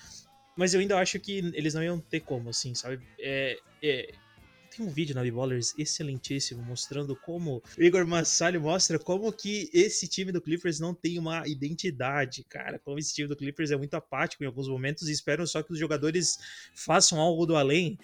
[0.56, 2.98] Mas eu ainda acho que eles não iam ter como, assim, sabe?
[3.18, 4.14] É, é,
[4.76, 10.30] tem um vídeo na B-Ballers excelentíssimo mostrando como Igor Massalho mostra como que esse time
[10.30, 12.78] do Clippers não tem uma identidade, cara.
[12.78, 15.72] Como esse time do Clippers é muito apático em alguns momentos e esperam só que
[15.72, 16.38] os jogadores
[16.74, 17.98] façam algo do além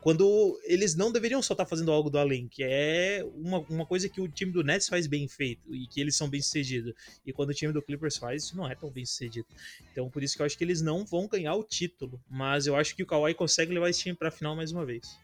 [0.00, 3.84] quando eles não deveriam só estar tá fazendo algo do além, que é uma, uma
[3.84, 6.94] coisa que o time do Nets faz bem feito e que eles são bem sucedidos.
[7.26, 9.46] E quando o time do Clippers faz, isso não é tão bem sucedido.
[9.92, 12.76] Então por isso que eu acho que eles não vão ganhar o título, mas eu
[12.76, 15.18] acho que o Kawhi consegue levar esse time para a final mais uma vez.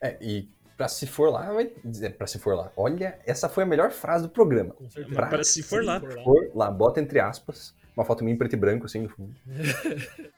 [0.00, 2.72] É, e pra se for lá, vai dizer, pra se for lá.
[2.76, 4.74] Olha, essa foi a melhor frase do programa.
[5.12, 6.00] Pra, pra se for lá.
[6.00, 7.74] For lá, bota entre aspas.
[7.96, 9.34] uma foto minha em preto e branco, assim, no fundo.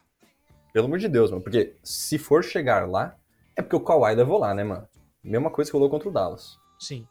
[0.72, 1.42] Pelo amor de Deus, mano.
[1.42, 3.16] Porque se for chegar lá,
[3.54, 4.88] é porque o Kawhi levou lá, né, mano?
[5.22, 6.58] Mesma coisa que rolou contra o Dallas.
[6.80, 7.06] Sim.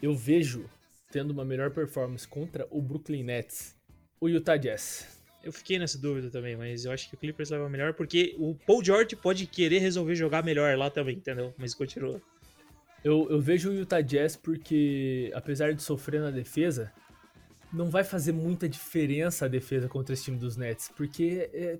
[0.00, 0.64] Eu vejo
[1.10, 3.76] tendo uma melhor performance contra o Brooklyn Nets,
[4.20, 5.19] o Utah Jazz.
[5.42, 8.54] Eu fiquei nessa dúvida também, mas eu acho que o Clippers leva melhor porque o
[8.66, 11.54] Paul George pode querer resolver jogar melhor lá também, entendeu?
[11.56, 12.20] Mas continua.
[13.02, 16.92] Eu, eu vejo o Utah Jazz porque, apesar de sofrer na defesa,
[17.72, 21.78] não vai fazer muita diferença a defesa contra esse time dos Nets, porque é,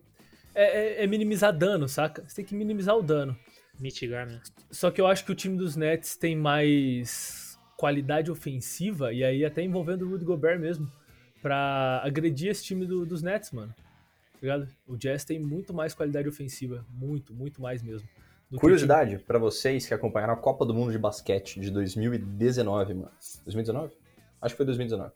[0.54, 2.24] é, é minimizar dano, saca?
[2.26, 3.36] Você tem que minimizar o dano.
[3.78, 4.40] Mitigar, né?
[4.70, 9.44] Só que eu acho que o time dos Nets tem mais qualidade ofensiva, e aí
[9.44, 10.90] até envolvendo o Rudy Gobert mesmo,
[11.42, 13.72] pra agredir esse time do- dos Nets, mano.
[13.76, 14.68] Tá ligado?
[14.86, 18.08] O Jazz tem muito mais qualidade ofensiva, muito, muito mais mesmo.
[18.56, 23.10] Curiosidade pra vocês que acompanharam a Copa do Mundo de Basquete de 2019, mano.
[23.44, 23.92] 2019?
[24.42, 25.12] Acho que foi 2019.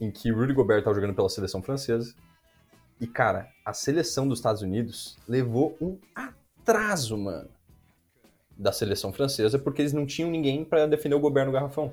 [0.00, 2.14] Em que o Rudy Gobert tava jogando pela seleção francesa.
[3.00, 7.50] E, cara, a seleção dos Estados Unidos levou um atraso, mano,
[8.56, 11.92] da seleção francesa, porque eles não tinham ninguém pra defender o Gobert no garrafão.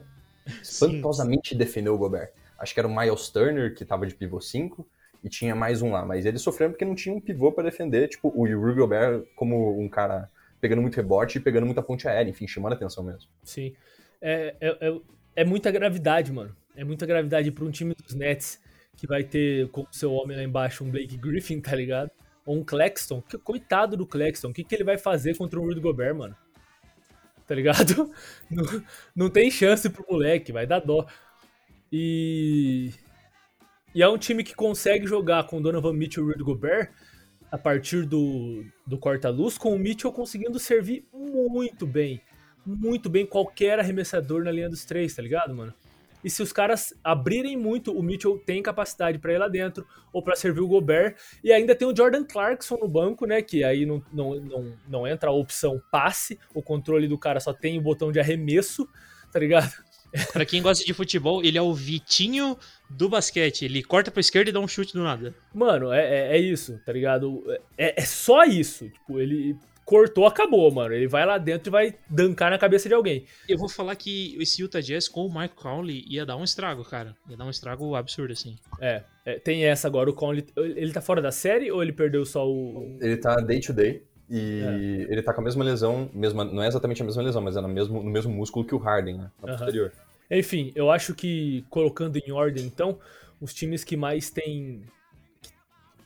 [0.61, 2.31] Espantosamente defendeu o Gobert.
[2.61, 4.87] Acho que era o Miles Turner, que tava de pivô 5,
[5.23, 6.05] e tinha mais um lá.
[6.05, 9.79] Mas eles sofreram porque não tinha um pivô pra defender, tipo, o Rudy Gobert como
[9.79, 13.27] um cara pegando muito rebote e pegando muita ponte aérea, enfim, chamando a atenção mesmo.
[13.43, 13.73] Sim.
[14.21, 15.01] É, é, é,
[15.37, 16.55] é muita gravidade, mano.
[16.75, 18.61] É muita gravidade pra um time dos Nets
[18.95, 22.11] que vai ter como seu homem lá embaixo um Blake Griffin, tá ligado?
[22.45, 23.21] Ou um Claxton.
[23.21, 24.49] Que, coitado do Claxton.
[24.49, 26.35] O que, que ele vai fazer contra o Rudy Gobert, mano?
[27.47, 28.13] Tá ligado?
[28.49, 28.83] Não,
[29.15, 31.05] não tem chance pro moleque, vai dar dó.
[31.91, 32.91] E.
[33.93, 36.91] E é um time que consegue jogar com Donovan Mitchell e Rudy Gobert
[37.51, 42.21] a partir do, do corta-luz, com o Mitchell conseguindo servir muito bem.
[42.65, 45.73] Muito bem qualquer arremessador na linha dos três, tá ligado, mano?
[46.23, 50.23] E se os caras abrirem muito, o Mitchell tem capacidade pra ir lá dentro ou
[50.23, 51.15] pra servir o Gobert.
[51.43, 53.41] E ainda tem o Jordan Clarkson no banco, né?
[53.41, 57.51] Que aí não, não, não, não entra a opção passe, o controle do cara só
[57.51, 58.87] tem o botão de arremesso,
[59.31, 59.71] tá ligado?
[60.33, 62.57] Pra quem gosta de futebol, ele é o Vitinho
[62.89, 63.65] do basquete.
[63.65, 65.33] Ele corta pra esquerda e dá um chute do nada.
[65.53, 67.43] Mano, é, é, é isso, tá ligado?
[67.77, 68.89] É, é só isso.
[68.89, 70.93] Tipo, ele cortou, acabou, mano.
[70.93, 73.25] Ele vai lá dentro e vai dancar na cabeça de alguém.
[73.47, 76.83] Eu vou falar que esse Utah Jazz com o Mike Conley ia dar um estrago,
[76.83, 77.15] cara.
[77.29, 78.57] Ia dar um estrago absurdo, assim.
[78.79, 80.09] É, é, tem essa agora.
[80.09, 82.97] O Conley, ele tá fora da série ou ele perdeu só o.
[83.01, 86.67] Ele tá day to day e ele tá com a mesma lesão, mesma, não é
[86.67, 89.31] exatamente a mesma lesão, mas é no mesmo, no mesmo músculo que o Harden, né?
[89.41, 89.57] Na Aham.
[89.57, 89.91] posterior.
[90.31, 92.97] Enfim, eu acho que colocando em ordem, então,
[93.41, 94.83] os times que mais têm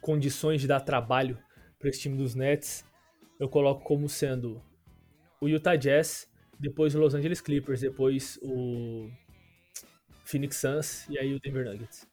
[0.02, 1.38] condições de dar trabalho
[1.78, 2.84] para esse time dos Nets,
[3.40, 4.60] eu coloco como sendo
[5.40, 6.28] o Utah Jazz,
[6.60, 9.08] depois o Los Angeles Clippers, depois o
[10.24, 12.08] Phoenix Suns e aí o Denver Nuggets.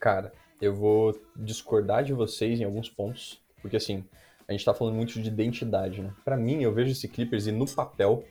[0.00, 4.04] Cara, eu vou discordar de vocês em alguns pontos, porque assim,
[4.48, 6.12] a gente tá falando muito de identidade, né?
[6.24, 8.24] Pra mim, eu vejo esse Clippers e no papel,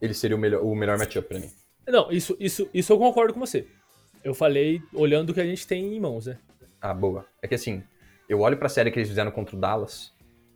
[0.00, 1.50] ele seria o melhor, o melhor matchup pra mim.
[1.86, 3.66] Não, isso, isso, isso eu concordo com você.
[4.22, 6.38] Eu falei olhando o que a gente tem em mãos, né?
[6.80, 7.26] Ah, boa.
[7.42, 7.82] É que assim,
[8.28, 10.12] eu olho pra série que eles fizeram contra o Dallas,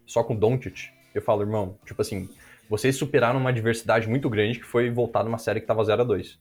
[0.07, 2.29] só com o Doncic, eu falo, irmão, tipo assim,
[2.69, 6.05] vocês superaram uma diversidade muito grande que foi voltar numa série que tava 0 a
[6.05, 6.39] 2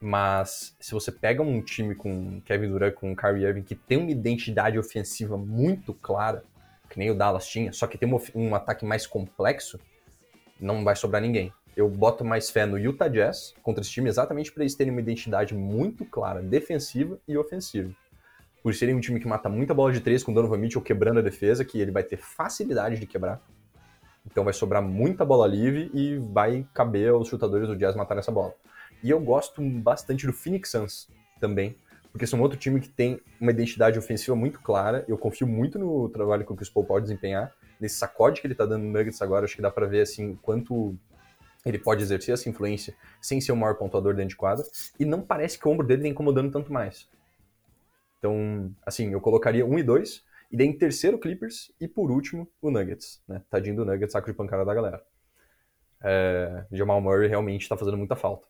[0.00, 4.10] Mas se você pega um time com Kevin Durant, com Kyrie Irving, que tem uma
[4.10, 6.44] identidade ofensiva muito clara,
[6.88, 9.78] que nem o Dallas tinha, só que tem um, um ataque mais complexo,
[10.60, 11.52] não vai sobrar ninguém.
[11.76, 15.00] Eu boto mais fé no Utah Jazz contra esse time exatamente para eles terem uma
[15.00, 17.90] identidade muito clara, defensiva e ofensiva.
[18.62, 21.18] Por serem um time que mata muita bola de três com o Donovan Mitchell quebrando
[21.18, 23.40] a defesa, que ele vai ter facilidade de quebrar.
[24.24, 28.32] Então vai sobrar muita bola livre e vai caber aos chutadores do Jazz matar essa
[28.32, 28.54] bola.
[29.02, 31.76] E eu gosto bastante do Phoenix Suns também,
[32.16, 35.04] porque são outro time que tem uma identidade ofensiva muito clara.
[35.06, 37.52] Eu confio muito no trabalho que o Chris Paul pode desempenhar.
[37.78, 40.34] Nesse sacode que ele tá dando no Nuggets agora, acho que dá pra ver assim
[40.36, 40.96] quanto
[41.66, 44.64] ele pode exercer essa influência sem ser o maior pontuador dentro de quadra.
[44.98, 47.06] E não parece que o ombro dele tá incomodando tanto mais.
[48.18, 50.24] Então, assim, eu colocaria um e dois.
[50.50, 53.42] E daí em terceiro Clippers e por último o Nuggets, né?
[53.50, 55.04] Tadinho do Nuggets, saco de pancada da galera.
[56.02, 58.48] É, Jamal Murray realmente tá fazendo muita falta.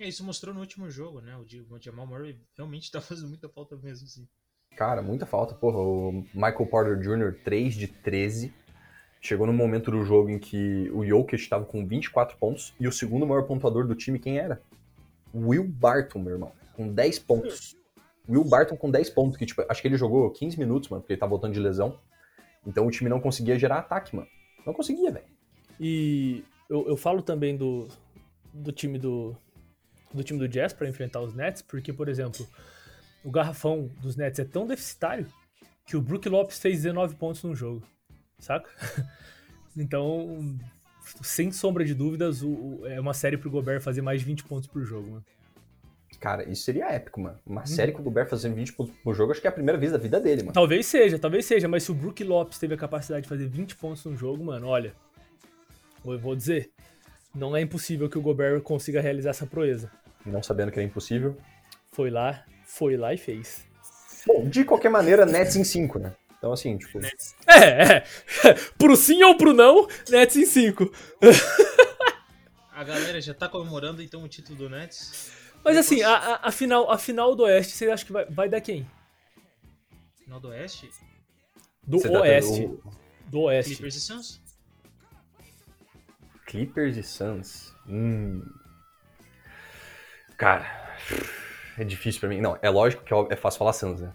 [0.00, 1.36] É, isso mostrou no último jogo, né?
[1.36, 4.26] O Jamal Murray realmente tá fazendo muita falta mesmo, assim.
[4.74, 5.54] Cara, muita falta.
[5.54, 8.54] Porra, o Michael Porter Jr., 3 de 13.
[9.20, 12.92] Chegou no momento do jogo em que o Jokic estava com 24 pontos e o
[12.92, 14.62] segundo maior pontuador do time, quem era?
[15.34, 17.76] Will Barton, meu irmão, com 10 pontos.
[18.26, 21.12] Will Barton com 10 pontos, que tipo, acho que ele jogou 15 minutos, mano, porque
[21.12, 22.00] ele tá voltando de lesão.
[22.66, 24.28] Então o time não conseguia gerar ataque, mano.
[24.64, 25.26] Não conseguia, velho.
[25.78, 27.86] E eu, eu falo também do,
[28.54, 29.36] do time do,
[30.12, 32.46] do time do Jazz para enfrentar os Nets, porque, por exemplo,
[33.24, 35.26] o garrafão dos Nets é tão deficitário
[35.86, 37.82] que o Brook Lopes fez 19 pontos num jogo,
[38.38, 38.68] saca?
[39.76, 40.58] então,
[41.22, 44.44] sem sombra de dúvidas, o, o, é uma série pro Gobert fazer mais de 20
[44.44, 45.24] pontos por jogo, mano.
[46.18, 47.38] Cara, isso seria épico, mano.
[47.46, 47.66] Uma hum.
[47.66, 49.92] série com o Gobert fazendo 20 pontos por jogo, acho que é a primeira vez
[49.92, 50.52] da vida dele, mano.
[50.52, 53.76] Talvez seja, talvez seja, mas se o Brook Lopes teve a capacidade de fazer 20
[53.76, 54.92] pontos num jogo, mano, olha,
[56.04, 56.70] eu vou dizer,
[57.34, 59.90] não é impossível que o Gobert consiga realizar essa proeza.
[60.24, 61.36] Não sabendo que era impossível.
[61.92, 63.66] Foi lá, foi lá e fez.
[64.26, 66.14] Bom, de qualquer maneira, Nets em 5, né?
[66.38, 66.98] Então, assim, tipo.
[66.98, 67.34] Nets.
[67.46, 68.04] É, é.
[68.78, 70.90] pro sim ou pro não, Nets em 5.
[72.72, 75.30] a galera já tá comemorando então o título do Nets.
[75.62, 78.48] Mas assim, a, a, a, final, a final do Oeste, você acha que vai, vai
[78.48, 78.90] dar quem?
[80.24, 80.90] Final do Oeste?
[81.82, 82.70] Do você Oeste.
[83.26, 83.74] Do Oeste.
[83.74, 84.40] Clippers e Suns?
[86.46, 87.74] Clippers e Suns?
[87.86, 88.42] Hum.
[90.40, 90.64] Cara,
[91.76, 92.40] é difícil pra mim.
[92.40, 94.10] Não, é lógico que é fácil falar Suns, né?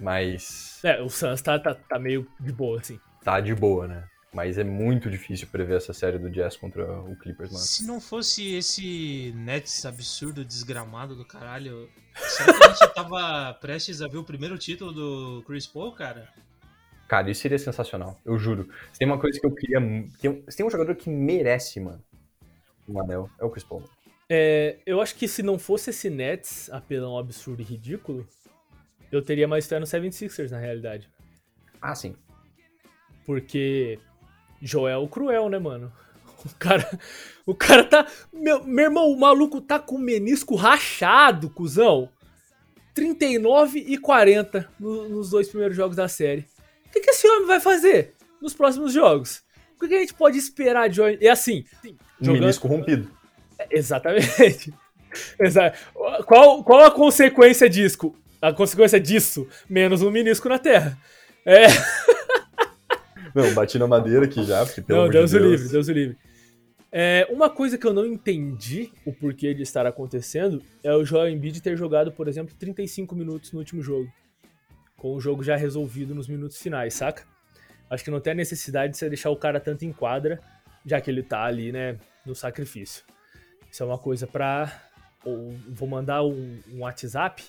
[0.00, 0.80] Mas.
[0.82, 2.98] É, o Suns tá, tá, tá meio de boa, assim.
[3.22, 4.08] Tá de boa, né?
[4.32, 7.62] Mas é muito difícil prever essa série do Jazz contra o Clippers, mano.
[7.62, 14.00] Se não fosse esse Nets absurdo, desgramado do caralho, será que a gente tava prestes
[14.00, 16.32] a ver o primeiro título do Chris Paul, cara?
[17.06, 18.70] Cara, isso seria sensacional, eu juro.
[18.90, 19.80] Se tem uma coisa que eu queria.
[20.18, 22.02] Tem, se tem um jogador que merece, mano,
[22.88, 23.84] um anel, é o Chris Paul.
[24.30, 28.28] É, eu acho que se não fosse esse Nets apelão absurdo e ridículo,
[29.10, 31.10] eu teria mais fé no 76ers, na realidade.
[31.80, 32.14] Ah, sim.
[33.24, 33.98] Porque
[34.60, 35.92] Joel Cruel, né, mano?
[36.44, 37.00] O cara,
[37.44, 38.06] o cara tá.
[38.32, 42.08] Meu, meu irmão, o maluco tá com o menisco rachado, cuzão.
[42.94, 46.46] 39 e 40 no, nos dois primeiros jogos da série.
[46.86, 49.42] O que, que esse homem vai fazer nos próximos jogos?
[49.74, 51.64] O que, que a gente pode esperar de É assim.
[51.84, 52.40] Um jogando...
[52.40, 53.10] menisco rompido.
[53.70, 54.72] Exatamente.
[55.40, 55.78] Exato.
[56.26, 58.14] Qual, qual a consequência disso?
[58.40, 59.48] A consequência disso?
[59.68, 60.98] Menos um menisco na Terra.
[61.44, 61.66] É.
[63.34, 65.92] Não, bati na madeira aqui já, porque pelo Não, Deus de o livre, Deus o
[65.92, 66.16] livre.
[66.90, 71.28] É, uma coisa que eu não entendi o porquê de estar acontecendo é o Joel
[71.28, 74.10] Embiid ter jogado, por exemplo, 35 minutos no último jogo.
[74.96, 77.24] Com o jogo já resolvido nos minutos finais, saca?
[77.90, 80.40] Acho que não tem a necessidade de você deixar o cara tanto em quadra,
[80.84, 83.04] já que ele tá ali, né, no sacrifício.
[83.70, 84.82] Isso é uma coisa pra.
[85.24, 87.44] Ou vou mandar um, um WhatsApp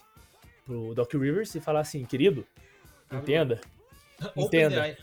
[0.65, 2.45] pro Doc Rivers e falar assim, querido,
[3.11, 3.59] entenda.
[4.35, 4.97] Entenda.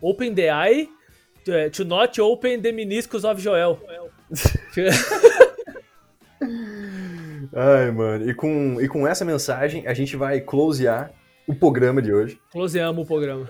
[0.00, 0.88] Open the eye
[1.48, 3.80] uh, to not open the meniscus of Joel.
[7.52, 8.28] Ai, mano.
[8.30, 11.12] E com, e com essa mensagem, a gente vai closear
[11.46, 12.38] o programa de hoje.
[12.52, 13.48] Closeamos o programa.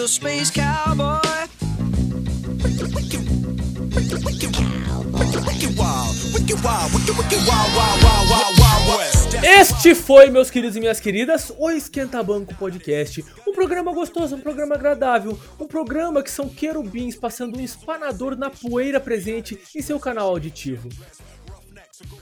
[0.00, 1.20] The space cowboy.
[9.42, 13.22] Este foi, meus queridos e minhas queridas, o Esquenta Banco Podcast.
[13.46, 18.48] Um programa gostoso, um programa agradável, um programa que são querubins passando um espanador na
[18.48, 20.88] poeira presente em seu canal auditivo.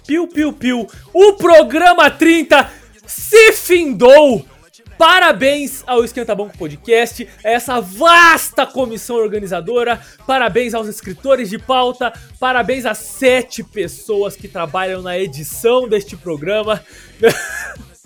[0.05, 0.89] Piu, piu, piu.
[1.15, 2.73] O programa 30
[3.07, 4.58] se findou!
[4.99, 12.13] Parabéns ao Esquenta Banco Podcast, a essa vasta comissão organizadora, parabéns aos escritores de pauta,
[12.41, 16.83] parabéns às sete pessoas que trabalham na edição deste programa.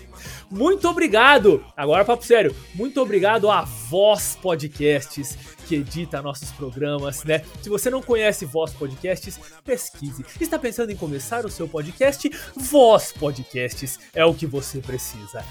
[0.52, 1.64] Muito obrigado!
[1.74, 7.42] Agora, papo sério, muito obrigado a Voz Podcasts, que edita nossos programas, né?
[7.62, 10.22] Se você não conhece Voz Podcasts, pesquise.
[10.38, 12.30] Está pensando em começar o seu podcast?
[12.54, 15.42] Voz Podcasts é o que você precisa.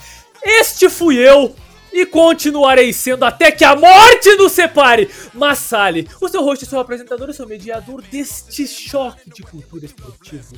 [0.44, 1.56] Este fui eu
[1.92, 5.10] e continuarei sendo até que a morte nos separe.
[5.34, 10.56] Massali, o seu host, seu apresentador, o seu mediador deste choque de cultura esportiva.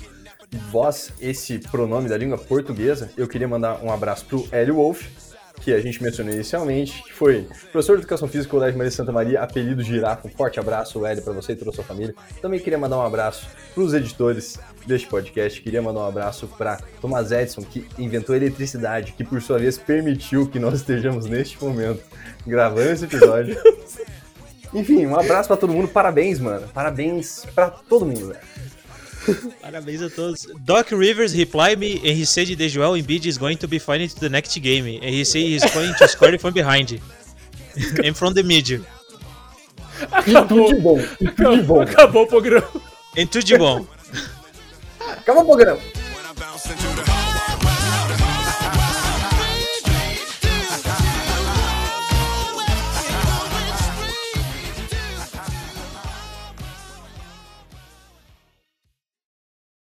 [0.71, 5.03] Voz, esse pronome da língua portuguesa, eu queria mandar um abraço pro Hélio Wolf,
[5.61, 9.11] que a gente mencionou inicialmente, que foi professor de Educação Física do Colégio Maria Santa
[9.11, 10.27] Maria, apelido Girafa.
[10.27, 12.13] Um forte abraço, Hélio, para você e toda a sua família.
[12.41, 15.61] Também queria mandar um abraço para os editores deste podcast.
[15.61, 19.77] Queria mandar um abraço para Thomas Edison, que inventou a eletricidade, que por sua vez
[19.77, 22.03] permitiu que nós estejamos neste momento
[22.45, 23.57] gravando esse episódio.
[24.73, 25.87] Enfim, um abraço para todo mundo.
[25.87, 26.67] Parabéns, mano.
[26.73, 28.72] Parabéns para todo mundo, velho.
[29.61, 30.47] Parabéns a todos.
[30.65, 34.07] Doc Rivers replied me and he said that Joel Embiid is going to be fine
[34.07, 34.85] to the next game.
[34.85, 36.99] And he said he's going to score from behind.
[38.03, 38.85] and from the middle.
[40.11, 40.47] Acabou.
[40.47, 40.97] Tudo de bom.
[41.35, 41.81] Tudo de bom.
[41.81, 42.67] Acabou o programa.
[43.15, 43.85] E tudo de bom.
[44.99, 45.79] Acabou o programa.